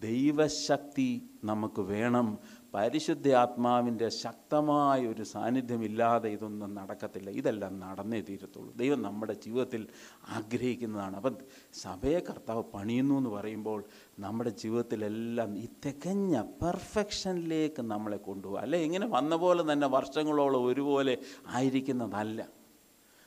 ദൈവശക്തി 0.00 1.30
നമുക്ക് 1.44 1.80
വേണം. 1.80 2.38
പരിശുദ്ധ 2.74 3.28
ആത്മാവിന്റെ 3.32 4.08
ശക്തമായ 4.08 5.06
ഒരു 5.06 5.22
സാന്നിധ്യമില്ലാതെ 5.22 6.28
ഇതൊന്നും 6.28 6.74
നടക്കത്തില്ല. 6.74 7.30
ഇതെല്ലാം 7.30 7.80
നടന്നേ 7.80 8.20
തീരത്തുള്ളൂ. 8.20 8.72
ദൈവം 8.76 9.02
നമ്മുടെ 9.02 9.32
ജീവിതത്തിൽ 9.32 9.88
ആഗ്രഹിക്കുന്നതാണ്. 10.28 11.16
അപ്പം 11.16 11.36
സഭയെ 11.74 12.18
കർത്താവ് 12.18 12.62
പണിയുന്നു 12.74 13.14
എന്ന് 13.14 13.30
പറയുമ്പോൾ 13.30 13.84
നമ്മുടെ 14.18 14.50
ജീവിതത്തിലെല്ലാം 14.50 15.58
ഈ 15.58 15.66
തികഞ്ഞ 15.86 16.40
പെർഫെക്ഷനിലേക്ക് 16.40 17.82
നമ്മളെ 17.82 18.16
കൊണ്ടുപോകുക 18.16 18.60
അല്ലെ 18.60 18.78
ഇങ്ങനെ 18.78 19.06
വന്ന 19.06 19.36
പോലെ 19.36 19.72
തന്നെ 19.72 19.86
വർഷങ്ങളോളം 19.86 20.64
ഒരുപോലെ 20.64 21.18
ആയിരിക്കുന്നതല്ല. 21.46 22.48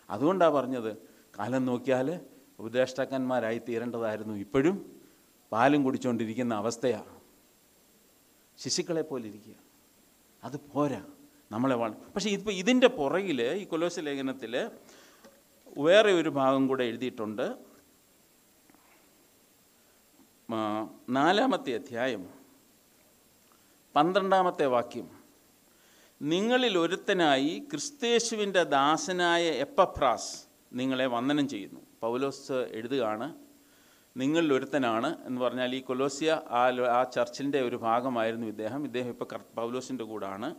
അതുകൊണ്ടാണ് 0.09 0.53
പറഞ്ഞത് 0.53 0.97
കാലം 1.39 1.65
നോക്കിയാൽ 1.65 2.19
ഉപദേഷ്ടാക്കന്മാരായി 2.59 3.61
തീരേണ്ടതായിരുന്നു. 3.69 4.33
ഇപ്പോഴും 4.35 5.01
പാലും 5.51 5.83
കുടിച്ചുകൊണ്ടിരിക്കുന്ന 5.83 6.53
അവസ്ഥയാണ്. 6.53 7.20
ശിശുക്കളെ 8.61 9.01
പോലെ 9.01 9.25
ഇരിക്കുക 9.27 9.55
അത് 10.43 10.57
പോരാ. 10.71 11.01
നമ്മളെ 11.51 11.75
വള 11.75 11.91
പക്ഷേ 12.15 12.29
ഇപ്പോൾ 12.29 12.51
ഇതിന്റെ 12.51 12.87
പുറകിൽ 12.87 13.39
ഈ 13.41 13.63
കൊലോസ 13.63 13.99
ലേഖനത്തിൽ 13.99 14.53
വേറെ 15.77 16.11
ഒരു 16.13 16.29
ഭാഗം 16.29 16.67
കൂടെ 16.67 16.83
എഴുതിയിട്ടുണ്ട്. 16.83 17.45
നാലാമത്തെ 21.09 21.71
അധ്യായം 21.75 22.23
പന്ത്രണ്ടാമത്തെ 23.95 24.65
വാക്യം. 24.65 25.07
നിങ്ങളിൽ 26.21 26.77
ഒരുത്തനായി 26.77 27.53
ക്രിസ്തേശുവിന്റെ 27.71 28.63
ദാസനായ 28.63 29.43
എപ്പഫ്രാസ് 29.65 30.33
നിങ്ങളെ 30.73 31.05
വന്ദനം 31.05 31.47
ചെയ്യുന്നു. 31.47 31.81
പൗലോസ് 32.01 32.51
എഴുതുകയാണ് 32.51 33.27
നിങ്ങളിൽ 34.17 34.53
ഒരുത്തനാണ് 34.53 35.17
എന്ന് 35.25 35.41
പറഞ്ഞാൽ 35.41 35.75
ഈ 35.75 35.81
കൊലോസിയ 35.81 36.31
ആ 36.31 36.63
ആ 36.91 37.03
ചർച്ചിന്റെ 37.03 37.61
ഒരു 37.61 37.75
ഭാഗമായിരുന്നു 37.75 38.47
ഇദ്ദേഹം. 38.47 38.83
ഇദ്ദേഹം 38.83 39.09
ഇപ്പോൾ 39.09 39.27
പൗലോസിന്റെ 39.55 40.03
കൂടാണ്. 40.03 40.55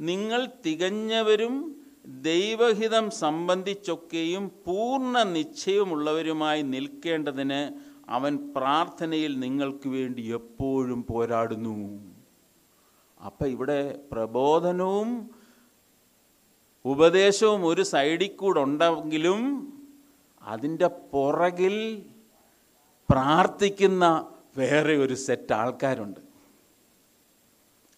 നിങ്ങൾ 0.00 0.48
തികഞ്ഞവരും 0.66 1.76
ദൈവഹിതം 2.06 3.10
സംബന്ധിച്ചൊക്കെയും 3.10 4.50
പൂർണ 4.66 5.22
നിശ്ചയമുള്ളവരുമായി 5.22 6.62
നിൽക്കേണ്ടതിന് 6.62 7.94
അവൻ 8.10 8.52
പ്രാർത്ഥനയിൽ 8.56 9.40
നിങ്ങൾക്ക് 9.40 9.88
വേണ്ടി 9.88 10.22
എപ്പോഴും 10.22 11.06
പോരാടുന്നു. 11.10 12.00
അപ്പം 13.26 13.46
ഇവിടെ 13.46 14.00
പ്രബോധനവും 14.12 15.30
ഉപദേശവും 16.84 17.66
ഒരു 17.66 17.82
സൈഡിൽ 17.82 18.28
കൂടെ 18.28 18.60
ഉണ്ടെങ്കിലും 18.60 19.40
അതിന്റെ 20.42 20.86
പുറകിൽ 20.86 22.02
പ്രാർത്ഥിക്കുന്ന 23.10 24.34
വേറെ 24.56 24.96
ഒരു 24.96 25.14
സെറ്റ് 25.14 25.52
ആൾക്കാരുണ്ട്. 25.52 26.20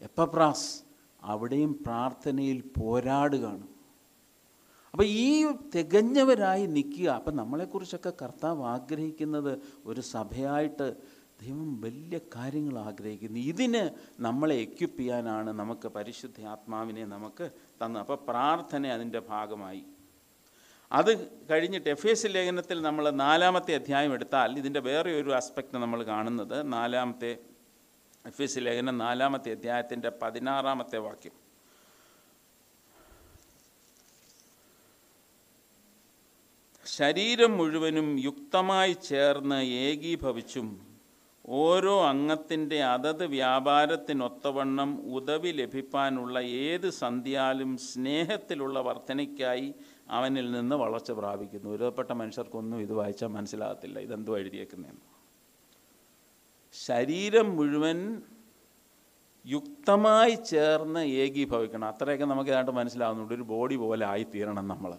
എപ്പപ്രാസ്? 0.00 0.82
അവിടെയും 1.22 1.72
പ്രാർത്ഥനയിൽ 1.86 2.62
പോരാടുകയാണ്. 2.80 3.68
അപ്പോൾ 4.92 5.04
ഈ 5.04 5.52
തികഞ്ഞവരായി 5.74 6.66
നിൽക്കുക 6.66 7.08
അപ്പം 7.10 7.36
നമ്മളെക്കുറിച്ചൊക്കെ 7.36 8.12
കർത്താവ് 8.22 8.64
ആഗ്രഹിക്കുന്നത് 8.64 9.58
ഒരു 9.86 10.00
സഭയായിട്ട് 10.00 10.96
ദൈവം 11.42 11.80
വലിയ 11.80 12.20
കാര്യങ്ങൾ 12.36 12.78
ആഗ്രഹിക്കുന്നു. 12.78 13.38
ഇതിന് 13.38 13.90
നമ്മളെ 14.22 14.54
എക്യുപ്പ് 14.54 14.98
ചെയ്യാനാണ് 14.98 15.50
നമുക്ക് 15.50 15.88
പരിശുദ്ധ 15.88 16.40
ആത്മാവിനെ 16.40 17.04
നമുക്ക് 17.04 17.50
തന്നത്. 17.84 18.02
അപ്പോൾ 18.02 18.18
പ്രാർത്ഥന 18.28 18.86
അതിന്റെ 18.86 19.18
ഭാഗമായി. 19.18 19.84
അത് 20.92 21.10
കഴിഞ്ഞിട്ട് 21.50 21.90
എഫ് 21.90 22.06
എസ് 22.06 22.26
ലേഖനത്തിൽ 22.26 22.82
നമ്മൾ 22.82 23.10
നാലാമത്തെ 23.10 23.74
അധ്യായം 23.74 24.12
എടുത്താൽ 24.12 24.58
ഇതിന്റെ 24.58 24.80
വേറെ 24.80 25.20
ഒരു 25.20 25.30
ആസ്പെക്റ്റ് 25.34 25.78
നമ്മൾ 25.78 26.02
കാണുന്നത്. 26.02 26.72
നാലാമത്തെ 26.72 27.38
എഫ് 28.26 28.42
എസ് 28.42 28.58
ലേഖനം 28.58 28.98
നാലാമത്തെ 28.98 29.50
അധ്യായത്തിന്റെ 29.52 30.12
പതിനാറാമത്തെ 30.22 30.98
വാക്യം. 30.98 31.32
ശരീരം 36.86 37.56
മുഴുവനും 37.56 38.18
യുക്തമായി 38.18 38.92
ചേർന്ന് 38.92 39.62
ഏകീഭവിച്ചും 39.62 40.86
ഓരോ 41.48 42.06
അംഗത്തിന്റെ 42.06 42.84
അതത് 42.84 43.26
വ്യാപാരത്തിനൊത്തവണ്ണം 43.26 45.14
ഉദവി 45.14 45.48
ലഭിപ്പാനുള്ള 45.48 46.38
ഏത് 46.38 46.90
സന്ധ്യാലും 46.90 47.76
സ്നേഹത്തിലുള്ള 47.78 48.78
വർധനയ്ക്കായി 48.80 49.74
അവനിൽ 50.10 50.50
നിന്ന് 50.50 50.76
വളർച്ച 50.76 51.10
പ്രാപിക്കുന്നു. 51.10 51.70
ഒരുപ്പെട്ട 51.70 52.10
മനുഷ്യർക്കൊന്നും 52.12 52.80
ഇത് 52.80 52.92
വായിച്ചാൽ 52.92 53.28
മനസ്സിലാകത്തില്ല. 53.28 53.98
ഇതെന്തോ 53.98 54.38
എഴുതിയേക്കുന്നതെന്ന് 54.38 55.16
ശരീരം 56.72 57.56
മുഴുവൻ 57.56 58.22
യുക്തമായി 59.46 60.34
ചേർന്ന് 60.34 61.00
ഏകീഭവിക്കണം. 61.00 61.88
അത്രയൊക്കെ 61.88 62.24
നമുക്ക് 62.24 62.50
ഇതായിട്ട് 62.50 62.70
മനസ്സിലാവുന്നുണ്ട്. 62.70 63.34
ഒരു 63.34 63.42
ബോഡി 63.42 63.76
പോലെ 63.76 64.06
ആയിത്തീരണം 64.06 64.68
നമ്മൾ. 64.68 64.98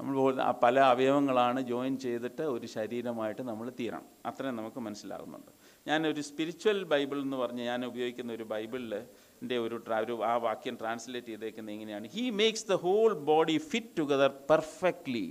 നമ്മൾ 0.00 0.52
പല 0.52 0.80
അവയവങ്ങളാണ് 0.80 1.60
ജോയിൻ 1.60 1.98
ചെയ്തിട്ട് 1.98 2.42
ഒരു 2.42 2.66
ശരീരമായിട്ട് 2.66 3.42
നമ്മൾ 3.42 3.72
തീരണം. 3.80 4.04
അത്രയും 4.26 4.56
നമുക്ക് 4.56 4.80
മനസ്സിലാകുന്നുണ്ട്. 4.80 5.52
ഞാനൊരു 5.86 6.20
സ്പിരിച്വൽ 6.20 6.84
ബൈബിൾ 6.84 7.22
എന്ന് 7.22 7.36
പറഞ്ഞ് 7.36 7.62
ഞാൻ 7.62 7.86
ഉപയോഗിക്കുന്ന 7.86 8.32
ഒരു 8.32 8.42
ബൈബിളിൽ 8.42 9.04
എന്റെ 9.42 9.56
ഒരു 9.58 9.76
ഒരു 9.98 10.14
ആ 10.24 10.34
വാക്യം 10.38 10.76
ട്രാൻസ്ലേറ്റ് 10.76 11.26
ചെയ്തേക്കുന്നത് 11.26 11.74
ഇങ്ങനെയാണ് 11.74 12.08
he 12.08 12.24
makes 12.40 12.66
the 12.66 12.76
whole 12.82 13.12
body 13.24 13.56
fit 13.70 13.94
together 13.98 14.32
perfectly 14.50 15.26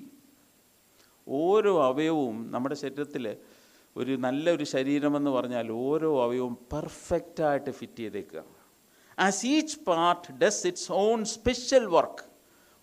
ഓരോ 1.27 1.73
അവയവവും 1.81 2.37
നമ്മുടെ 2.51 2.75
ശരീരത്തിൽ 2.75 3.25
ഒരു 3.95 4.13
നല്ലൊരു 4.17 4.65
ശരീരമെന്ന് 4.65 5.31
പറഞ്ഞാൽ 5.31 5.67
ഓരോ 5.83 6.09
അവയവും 6.23 6.55
പെർഫെക്റ്റായിട്ട് 6.73 7.71
ഫിറ്റ് 7.71 8.01
ചെയ്തേക്കുക 8.03 8.41
as 9.17 9.41
each 9.47 9.77
part 9.87 10.33
does 10.37 10.63
its 10.67 10.89
own 10.99 11.19
special 11.25 11.85
work 11.87 12.23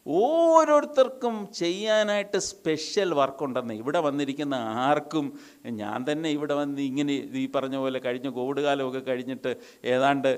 ഓരോരുത്തർക്കും 0.07 1.35
ചെയ്യാനായിട്ട് 1.53 2.39
സ്പെഷ്യൽ 2.41 3.15
വർക്കുണ്ടെന്ന് 3.15 3.75
ഇവിടെ 3.75 4.01
വന്നിരിക്കുന്ന 4.01 4.55
ആർക്കും 4.55 5.27
ഞാൻ 5.65 6.05
തന്നെ 6.05 6.31
ഇവിടെ 6.31 6.55
വന്ന് 6.55 6.83
ഇങ്ങനെ 6.83 7.13
ഈ 7.13 7.51
പറഞ്ഞ 7.55 7.77
പോലെ 7.77 7.99
കഴിഞ്ഞ 7.99 8.29
കോവിഡ് 8.29 8.63
കാലമൊക്കെ 8.63 9.01
കഴിഞ്ഞിട്ട് 9.01 9.57
ഏതാണ്ട് 9.85 10.31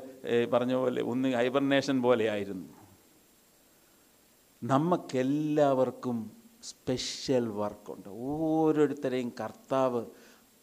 പറഞ്ഞ 0.52 0.74
പോലെ 0.74 1.02
ഒന്ന് 1.02 1.30
ഹൈബർനേഷൻ 1.34 2.02
പോലെയായിരുന്നു 2.02 2.68
നമുക്കെല്ലാവർക്കും 4.62 6.18
സ്പെഷ്യൽ 6.62 7.48
വർക്കുണ്ട് 7.48 8.08
ഓരോരുത്തരെയും 8.08 9.32
കർത്താവ് 9.40 10.02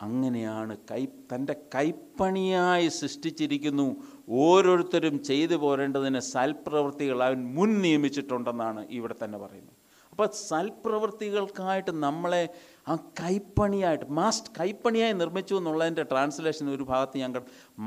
അങ്ങനെയാണ് 0.02 0.78
കൈ 0.92 1.06
തന്റെ 1.32 1.56
കൈപ്പണിയായി 1.76 2.88
സൃഷ്ടിച്ചിരിക്കുന്നു. 2.88 3.88
ഓരോരുത്തരും 4.30 5.24
ചെയ്തു 5.24 5.56
പോരേണ്ടതിന് 5.56 6.20
സൽപ്രവൃത്തികൾ 6.20 7.24
അവൻ 7.24 7.54
മുൻ 7.56 7.82
നിയമിച്ചിട്ടുണ്ടെന്നാണ് 7.82 8.88
ഇവിടെ 8.90 9.16
തന്നെ 9.24 9.38
പറയുന്നത്. 9.38 9.78
അപ്പോൾ 10.12 10.28
സൽപ്രവൃത്തികൾക്കായിട്ട് 10.48 11.92
നമ്മളെ 11.92 12.42
ആ 12.88 12.96
കൈപ്പണിയായിട്ട് 12.96 14.06
മാസ്റ്റ് 14.10 14.52
കൈപ്പണിയായി 14.60 15.14
നിർമ്മിച്ചു 15.14 15.56
എന്നുള്ളതിന്റെ 15.56 16.04
ട്രാൻസ്ലേഷൻ 16.04 16.70
ഒരു 16.70 16.84
ഭാഗത്ത് 16.84 17.18
ഞാൻ 17.18 17.34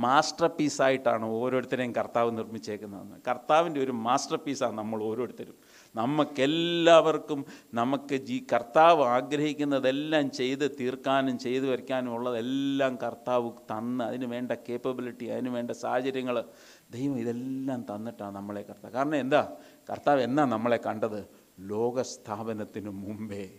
മാസ്റ്റർ 0.04 0.46
പീസായിട്ടാണ് 0.46 1.26
ഓരോരുത്തരെയും 1.40 1.92
കർത്താവ് 1.94 2.38
നിർമ്മിച്ചേക്കുന്നതെന്ന്. 2.38 3.16
കർത്താവിന്റെ 3.28 3.80
ഒരു 3.80 3.92
മാസ്റ്റർ 4.06 4.36
പീസാണ് 4.36 4.78
നമ്മൾ 4.78 5.02
ഓരോരുത്തരും. 5.02 5.56
നമുക്കെല്ലാവർക്കും 5.96 7.44
നമുക്ക് 7.74 8.14
ജീ 8.14 8.44
കർത്താവ് 8.52 9.04
ആഗ്രഹിക്കുന്നതെല്ലാം 9.04 10.30
ചെയ്ത് 10.30 10.76
തീർക്കാനും 10.80 11.38
ചെയ്തു 11.38 11.66
വയ്ക്കാനും 11.66 12.14
ഉള്ളതെല്ലാം 12.14 12.96
കർത്താവ് 12.96 13.52
തന്ന് 13.52 14.04
അതിന് 14.04 14.24
വേണ്ട 14.24 14.52
കേപ്പബിലിറ്റി 14.52 15.24
അതിന് 15.24 15.48
വേണ്ട 15.48 15.70
സാഹചര്യങ്ങൾ 15.70 16.44
ദൈവം 16.90 17.18
ഇതെല്ലാം 17.18 17.82
തന്നിട്ടാണ് 17.82 18.36
നമ്മളെ 18.36 18.62
കർത്താവ്. 18.62 18.92
കാരണം 18.92 19.16
എന്താ? 19.16 19.56
കർത്താവ് 19.90 20.20
എന്നാ 20.20 20.44
നമ്മളെ 20.44 20.76
കണ്ടത്? 20.76 21.26
ലോകസ്ഥാപനത്തിന് 21.60 22.90
മുമ്പേ. 22.90 23.50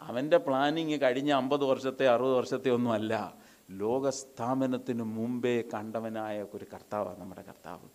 അവന്റെ 0.00 0.36
പ്ലാനിങ് 0.36 1.00
കഴിഞ്ഞ 1.02 1.32
അമ്പത് 1.32 1.64
വർഷത്തെ 1.64 2.08
അറുപത് 2.08 2.32
വർഷത്തെ 2.32 2.70
ഒന്നുമല്ല. 2.70 3.34
ലോകസ്ഥാപനത്തിന് 3.70 5.02
മുമ്പേ 5.02 5.64
കണ്ടവനായ 5.74 6.42
ഒരു 6.54 6.66
കർത്താവാണ് 6.72 7.20
നമ്മുടെ 7.20 7.42
കർത്താവ്. 7.42 7.88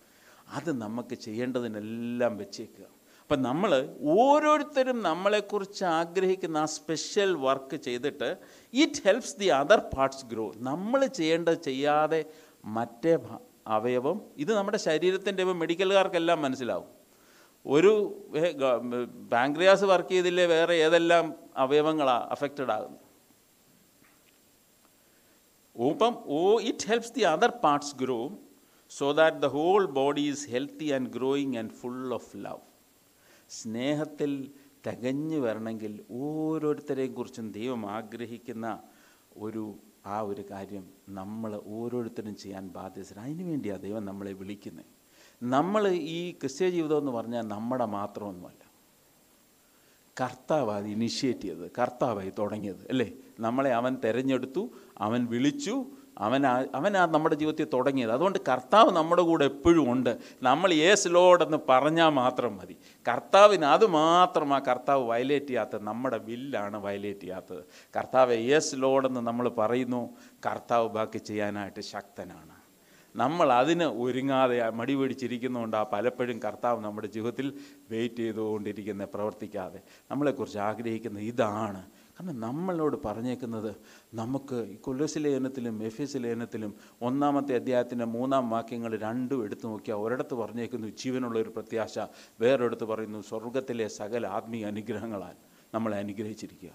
അത് 0.50 0.82
നമുക്ക് 0.82 1.16
ചെയ്യേണ്ടതിനെല്ലാം 1.16 2.38
വെച്ചേക്കുക. 2.38 2.99
അപ്പം 3.30 3.42
നമ്മൾ 3.48 3.72
ഓരോരുത്തരും 4.14 4.98
നമ്മളെക്കുറിച്ച് 5.08 5.84
ആഗ്രഹിക്കുന്ന 5.98 6.58
ആ 6.62 6.68
സ്പെഷ്യൽ 6.76 7.32
വർക്ക് 7.44 7.78
ചെയ്തിട്ട് 7.88 8.30
it 8.74 9.02
helps 9.08 9.36
the 9.42 9.48
other 9.58 9.80
parts 9.92 10.26
grow 10.32 10.46
നമ്മൾ 10.68 11.02
ചെയ്യേണ്ടത് 11.18 11.60
ചെയ്യാതെ 11.68 12.22
മറ്റേ 12.78 13.14
അവയവം 13.76 14.18
ഇത് 14.44 14.52
നമ്മുടെ 14.58 14.80
ശരീരത്തിന്റെ 14.86 15.44
ഇപ്പം 15.46 15.60
മെഡിക്കലുകാർക്കെല്ലാം 15.64 16.40
മനസ്സിലാവും. 16.46 16.88
ഒരു 17.66 17.92
പാങ്ക്രിയാസ് 19.34 19.90
വർക്ക് 19.92 20.14
ചെയ്തില്ലേ 20.16 20.46
വേറെ 20.54 20.78
ഏതെല്ലാം 20.86 21.28
അവയവങ്ങളാണ് 21.66 22.26
അഫക്റ്റഡ് 22.36 22.74
ആകുന്നത്. 22.78 23.06
ഓപ്പം 25.76 26.16
ഓ 26.40 26.42
it 26.72 26.90
helps 26.92 27.14
the 27.20 27.26
other 27.34 27.54
parts 27.66 27.94
grow 28.02 28.18
so 28.92 29.12
that 29.22 29.44
the 29.46 29.52
whole 29.58 29.86
body 30.00 30.26
is 30.32 30.48
healthy 30.56 30.90
and 30.98 31.12
growing 31.20 31.56
and 31.64 31.76
full 31.84 32.02
of 32.20 32.32
love 32.48 32.62
സ്നേഹത്തിൽ 33.50 34.52
തികഞ്ഞു 34.88 35.40
വരണമെങ്കിൽ 35.40 36.06
ഓരോരുത്തരെയും 36.12 37.14
കുറിച്ചും 37.14 37.52
ദൈവം 37.52 37.90
ആഗ്രഹിക്കുന്ന 37.92 38.80
ഒരു 39.38 39.76
ആ 40.06 40.20
ഒരു 40.22 40.44
കാര്യം 40.52 40.90
നമ്മൾ 41.10 41.62
ഓരോരുത്തരും 41.66 42.36
ചെയ്യാൻ 42.36 42.68
ബാധ്യസ്ഥരാണ് 42.68 43.26
അതിനു 43.26 43.44
വേണ്ടിയാണ് 43.44 43.82
ദൈവം 43.82 44.06
നമ്മളെ 44.06 44.34
വിളിക്കുന്നത് 44.34 44.86
നമ്മൾ 45.44 45.88
ഈ 45.88 46.32
ക്രിസ്ത്യ 46.32 46.70
ജീവിതം 46.70 46.98
എന്ന് 46.98 47.12
പറഞ്ഞാൽ 47.12 47.42
നമ്മുടെ 47.42 47.86
മാത്രമൊന്നുമല്ല. 47.86 48.70
കർത്താവ് 50.22 50.72
അത് 50.72 50.88
ഇനിഷ്യേറ്റ് 50.88 51.40
ചെയ്തത്. 51.40 51.72
കർത്താവായി 51.80 52.30
തുടങ്ങിയത് 52.30 52.88
അല്ലേ? 52.90 53.14
നമ്മളെ 53.40 53.74
അവൻ 53.74 53.96
തിരഞ്ഞെടുത്തു 53.96 54.70
അവൻ 54.98 55.26
വിളിച്ചു 55.26 55.86
അവൻ 56.20 56.48
അവനാ 56.48 57.06
നമ്മുടെ 57.06 57.36
ജീവിതത്തിൽ 57.36 57.68
തുടങ്ങിയത്. 57.74 58.12
അതുകൊണ്ട് 58.12 58.40
കർത്താവ് 58.50 58.92
നമ്മുടെ 58.92 59.22
കൂടെ 59.22 59.46
എപ്പോഴും 59.46 59.92
ഉണ്ട്. 59.92 60.18
നമ്മൾ 60.44 60.74
യേസ് 60.74 61.08
ലോഡെന്ന് 61.08 61.58
പറഞ്ഞാൽ 61.70 62.10
മാത്രം 62.10 62.58
മതി. 62.58 62.78
കർത്താവിന് 63.08 63.66
അത് 63.66 63.86
മാത്രം 63.88 64.54
ആ 64.54 64.60
കർത്താവ് 64.60 65.04
വയലേറ്റ് 65.08 65.46
ചെയ്യാത്തത് 65.46 65.84
നമ്മുടെ 65.84 66.18
വില്ലാണ് 66.18 66.78
വയലേറ്റ് 66.78 67.20
ചെയ്യാത്തത്. 67.20 67.64
കർത്താവ് 67.96 68.38
യേസ് 68.38 68.76
ലോഡെന്ന് 68.76 69.20
നമ്മൾ 69.20 69.50
പറയുന്നു 69.50 70.10
കർത്താവ് 70.46 70.90
ബാക്കി 70.90 71.18
ചെയ്യാനായിട്ട് 71.18 71.80
ശക്തനാണ്. 71.82 72.60
നമ്മൾ 73.16 73.54
അതിന് 73.54 73.84
ഒരുങ്ങാതെ 73.84 74.70
മടി 74.70 74.96
പിടിച്ചിരിക്കുന്നതുകൊണ്ട് 74.96 75.78
ആ 75.78 75.84
പലപ്പോഴും 75.84 76.40
കർത്താവ് 76.40 76.84
നമ്മുടെ 76.84 77.08
ജീവിതത്തിൽ 77.08 77.54
വെയിറ്റ് 77.92 78.16
ചെയ്തുകൊണ്ടിരിക്കുന്ന 78.16 79.06
പ്രവർത്തിക്കാതെ 79.06 79.80
നമ്മളെക്കുറിച്ച് 80.12 80.60
ആഗ്രഹിക്കുന്ന 80.60 81.20
ഇതാണ് 81.20 81.82
കാരണം 82.20 82.40
നമ്മളോട് 82.40 82.96
പറഞ്ഞേക്കുന്നത് 83.06 83.70
നമുക്ക് 84.14 84.58
ഈ 84.72 84.74
കൊല്ലസ് 84.86 85.20
ലേഖനത്തിലും 85.24 86.72
ഒന്നാമത്തെ 87.02 87.54
അധ്യായത്തിന്റെ 87.56 88.06
മൂന്നാം 88.16 88.50
വാക്യങ്ങൾ 88.50 88.92
രണ്ടും 89.04 89.44
എടുത്തു 89.46 89.66
നോക്കിയാൽ 89.68 90.00
ഒരിടത്ത് 90.06 90.36
പറഞ്ഞേക്കുന്നു 90.36 90.88
ജീവനുള്ള 91.02 91.40
ഒരു 91.40 91.50
പ്രത്യാശ 91.50 91.96
വേറൊരിടത്ത് 92.42 92.86
പറയുന്നു 92.86 93.22
സ്വർഗത്തിലെ 93.22 93.88
സകല 93.88 94.28
ആത്മീയ 94.38 94.66
അനുഗ്രഹങ്ങളാൽ 94.66 95.38
നമ്മളെ 95.76 95.98
അനുഗ്രഹിച്ചിരിക്കുക. 95.98 96.74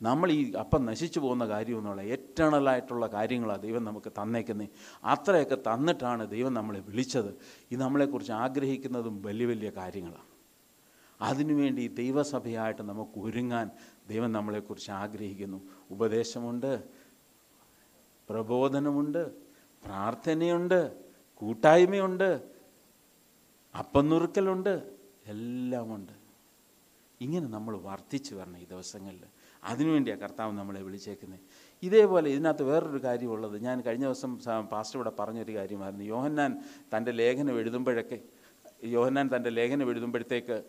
നമ്മൾ 0.00 0.28
ഈ 0.32 0.52
അപ്പം 0.62 0.84
നശിച്ചു 0.90 1.20
പോകുന്ന 1.20 1.44
കാര്യമെന്നുള്ള 1.46 2.02
എറ്റേണലായിട്ടുള്ള 2.16 3.06
കാര്യങ്ങളാണ് 3.06 3.62
ദൈവം 3.62 3.84
നമുക്ക് 3.84 4.12
തന്നേക്കുന്നത് 4.20 4.70
അത്രയൊക്കെ 5.04 5.58
തന്നിട്ടാണ് 5.68 6.30
ദൈവം 6.30 6.54
നമ്മളെ 6.54 6.82
വിളിച്ചത്. 6.90 7.32
ഈ 7.72 7.76
നമ്മളെക്കുറിച്ച് 7.76 8.34
ആഗ്രഹിക്കുന്നതും 8.44 9.16
വലിയ 9.26 9.46
വലിയ 9.52 9.70
കാര്യങ്ങളാണ് 9.80 10.33
അതിനുവേണ്ടി 11.20 11.88
ദൈവസഭയായിട്ട് 11.88 12.82
നമുക്ക് 12.82 13.18
ഒരുങ്ങാൻ 13.18 13.70
ദൈവം 14.08 14.32
നമ്മളെക്കുറിച്ച് 14.32 14.90
ആഗ്രഹിക്കുന്നു. 14.90 15.68
ഉപദേശമുണ്ട് 15.90 16.84
പ്രബോധനമുണ്ട് 18.30 19.30
പ്രാർത്ഥനയുണ്ട് 19.84 21.04
കൂട്ടായ്മയുണ്ട് 21.34 22.42
അപ്പം 23.78 24.08
നുറുക്കലുണ്ട് 24.08 24.92
എല്ലാമുണ്ട്. 25.26 26.12
ഇങ്ങനെ 27.20 27.46
നമ്മൾ 27.46 27.78
വർദ്ധിച്ചു 27.78 28.34
വരണം 28.34 28.58
ഈ 28.58 28.64
ദിവസങ്ങളിൽ. 28.64 29.24
അതിനുവേണ്ടിയാണ് 29.64 30.20
കർത്താവ് 30.20 30.52
നമ്മളെ 30.52 30.82
വിളിച്ചേക്കുന്നത് 30.82 31.40
ഇതേപോലെ 31.82 32.30
ഇതിനകത്ത് 32.30 32.62
വേറൊരു 32.62 33.04
കാര്യമുള്ളത് 33.04 33.62
ഞാൻ 33.62 33.80
കഴിഞ്ഞ 33.80 34.04
ദിവസം 34.04 34.38
പാസ്റ്റർ 34.68 34.96
ഇവിടെ 34.96 35.10
പറഞ്ഞൊരു 35.10 35.54
കാര്യമായിരുന്നു. 35.54 36.04
യോഹന്നാൻ 36.04 36.62
തന്റെ 36.96 37.12
ലേഖനം 37.12 37.58
എഴുതുമ്പോഴൊക്കെ 37.58 38.22
യോഹന്നാൻ 38.82 39.36
തന്റെ 39.36 39.50
ലേഖനം 39.50 39.90
എഴുതുമ്പോഴത്തേക്ക് 39.90 40.64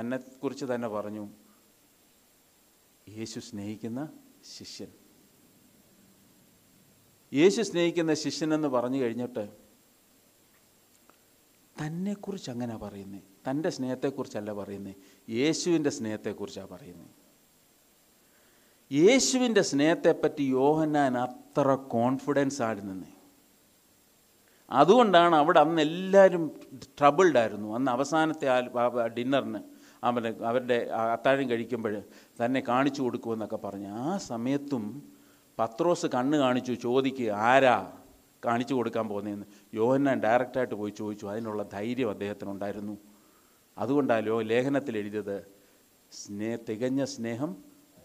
തന്നെക്കുറിച്ച് 0.00 0.64
തന്നെ 0.64 0.88
പറഞ്ഞു 0.88 1.28
യേശു 3.08 3.40
സ്നേഹിക്കുന്ന 3.40 4.12
ശിഷ്യൻ. 4.58 4.90
യേശു 7.34 7.62
സ്നേഹിക്കുന്ന 7.62 8.14
ശിഷ്യനെന്ന് 8.14 8.68
പറഞ്ഞു 8.68 8.98
കഴിഞ്ഞിട്ട് 9.02 9.48
തന്നെക്കുറിച്ച് 11.82 12.50
അങ്ങനെ 12.50 12.76
പറയുന്നത് 12.76 13.22
തന്റെ 13.50 13.70
സ്നേഹത്തെക്കുറിച്ചല്ല 13.70 14.52
പറയുന്നത് 14.52 14.96
യേശുവിന്റെ 15.30 15.90
സ്നേഹത്തെക്കുറിച്ചാണ് 15.90 16.68
പറയുന്നത് 16.68 17.14
യേശുവിന്റെ 18.92 19.62
സ്നേഹത്തെപ്പറ്റി 19.62 20.42
യോഹന്നാൻ 20.42 21.18
അത്ര 21.18 21.74
കോൺഫിഡൻസ് 21.74 22.62
ആയിരുന്നേ. 22.62 23.12
അതുകൊണ്ടാണ് 24.70 25.36
അവിടെ 25.36 25.60
അന്ന് 25.60 25.82
എല്ലാവരും 25.82 26.44
ട്രബിൾഡായിരുന്നു 27.00 27.74
അന്ന് 27.74 27.90
അവസാനത്തെ 27.90 28.46
ഡിന്നറിന് 29.16 29.60
അവരുടെ 30.04 30.44
അവരുടെ 30.44 30.88
അത്താഴം 31.12 31.50
കഴിക്കുമ്പോൾ 31.50 32.02
തന്നെ 32.44 32.60
കാണിച്ചു 32.68 33.02
കൊടുക്കുമെന്നൊക്കെ 33.02 33.56
പറഞ്ഞ്. 33.56 33.88
ആ 33.88 34.18
സമയത്തും 34.18 35.02
പത്രോസ് 35.58 36.06
കണ്ണ് 36.06 36.36
കാണിച്ചു 36.38 36.72
ചോദിക്കുക 36.72 37.30
ആരാ 37.30 37.92
കാണിച്ചു 38.44 38.74
കൊടുക്കാൻ 38.74 39.08
പോകുന്നതെന്ന് 39.08 39.46
യോഹന്നാൻ 39.74 40.20
ഡയറക്റ്റായിട്ട് 40.20 40.74
പോയി 40.74 40.90
ചോദിച്ചു. 40.90 41.26
അതിനുള്ള 41.26 41.62
ധൈര്യം 41.62 42.10
അദ്ദേഹത്തിനുണ്ടായിരുന്നു 42.10 42.98
അതുകൊണ്ടാണ് 43.78 44.48
ലേഖനത്തിൽ 44.48 44.98
എഴുതിയത് 44.98 45.36
സ്നേഹ 46.12 46.56
തികഞ്ഞ 46.68 47.04
സ്നേഹം 47.04 47.56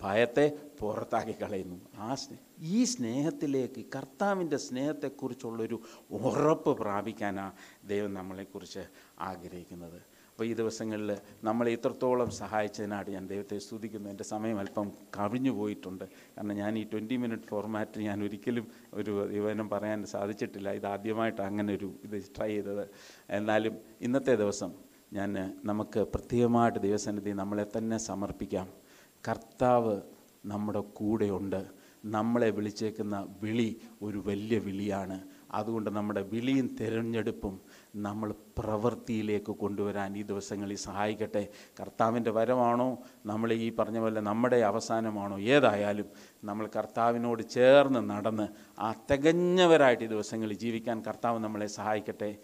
ഭയത്തെ 0.04 0.46
പുറത്താക്കി 0.80 1.36
കളയുന്നു. 1.42 1.78
ആ 1.98 2.16
സ്നേ 2.16 2.38
ഈ 2.60 2.84
സ്നേഹത്തിലേക്ക് 2.84 3.86
കർത്താവിന്റെ 3.96 4.58
സ്നേഹത്തെക്കുറിച്ചുള്ളൊരു 4.58 5.80
ഉറപ്പ് 6.12 6.78
പ്രാപിക്കാനാണ് 6.78 7.52
ദൈവം 7.88 8.14
നമ്മളെക്കുറിച്ച് 8.14 8.84
ആഗ്രഹിക്കുന്നത്. 9.20 10.02
അപ്പോൾ 10.30 10.46
ഈ 10.46 10.54
ദിവസങ്ങളിൽ 10.54 11.18
നമ്മളെ 11.44 11.72
ഇത്രത്തോളം 11.72 12.30
സഹായിച്ചതിനായിട്ട് 12.32 13.12
ഞാൻ 13.12 13.28
ദൈവത്തെ 13.28 13.58
സ്തുതിക്കുന്നു. 13.58 14.10
എന്റെ 14.10 14.24
സമയം 14.24 14.60
അല്പം 14.60 14.92
കവിഞ്ഞു 15.18 15.52
പോയിട്ടുണ്ട്. 15.52 16.06
കാരണം 16.38 16.56
ഞാൻ 16.56 16.78
ഈ 16.78 16.84
ട്വന്റി 16.84 17.18
മിനിറ്റ് 17.18 17.44
ഫോർമാറ്റ് 17.44 18.00
ഞാൻ 18.00 18.24
ഒരിക്കലും 18.24 18.68
ഒരു 18.94 19.12
വിവരം 19.28 19.70
പറയാൻ 19.70 20.06
സാധിച്ചിട്ടില്ല. 20.06 20.72
ഇത് 20.72 20.86
ആദ്യമായിട്ട് 20.86 21.42
അങ്ങനെ 21.42 21.74
ഒരു 21.74 21.94
ഇത് 22.04 22.24
ട്രൈ 22.38 22.50
ചെയ്തത്. 22.50 22.90
എന്നാലും 23.30 23.78
ഇന്നത്തെ 24.02 24.36
ദിവസം 24.36 24.74
ഞാൻ 25.14 25.60
നമുക്ക് 25.66 26.00
പ്രത്യേകമായിട്ട് 26.00 26.80
ദൈവസന്നിധി 26.80 27.30
നമ്മളെ 27.30 27.66
തന്നെ 27.78 27.98
സമർപ്പിക്കാം. 27.98 28.83
കർത്താവ് 29.28 30.02
നമ്മുടെ 30.46 30.80
കൂടെയുണ്ട്. 30.80 31.66
നമ്മളെ 32.06 32.50
വിളിച്ചേക്കുന്ന 32.50 33.28
വിളി 33.44 33.82
ഒരു 34.02 34.24
വലിയ 34.26 34.60
വിളിയാണ്. 34.60 35.22
അതുകൊണ്ട് 35.52 35.90
നമ്മുടെ 35.90 36.22
വിളിയും 36.22 36.76
തിരഞ്ഞെടുപ്പും 36.80 37.62
നമ്മൾ 37.96 38.36
പ്രവൃത്തിയിലേക്ക് 38.58 39.52
കൊണ്ടുവരാൻ 39.52 40.18
ഈ 40.18 40.24
ദിവസങ്ങളിൽ 40.24 40.76
സഹായിക്കട്ടെ. 40.76 41.48
കർത്താവിന്റെ 41.80 42.32
വരമാണോ 42.32 43.00
നമ്മൾ 43.26 43.54
ഈ 43.54 43.76
പറഞ്ഞ 43.76 44.00
പോലെ 44.00 44.22
നമ്മുടെ 44.22 44.56
അവസാനമാണോ? 44.56 45.40
ഏതായാലും 45.40 46.06
നമ്മൾ 46.44 46.70
കർത്താവിനോട് 46.76 47.44
ചേർന്ന് 47.50 48.10
നടന്ന് 48.10 48.48
ആ 48.80 48.92
തികഞ്ഞവരായിട്ട് 49.12 50.04
ഈ 50.04 50.08
ദിവസങ്ങളിൽ 50.08 50.58
ജീവിക്കാൻ 50.58 51.02
കർത്താവ് 51.02 51.40
നമ്മളെ 51.40 51.68
സഹായിക്കട്ടെ. 51.68 52.38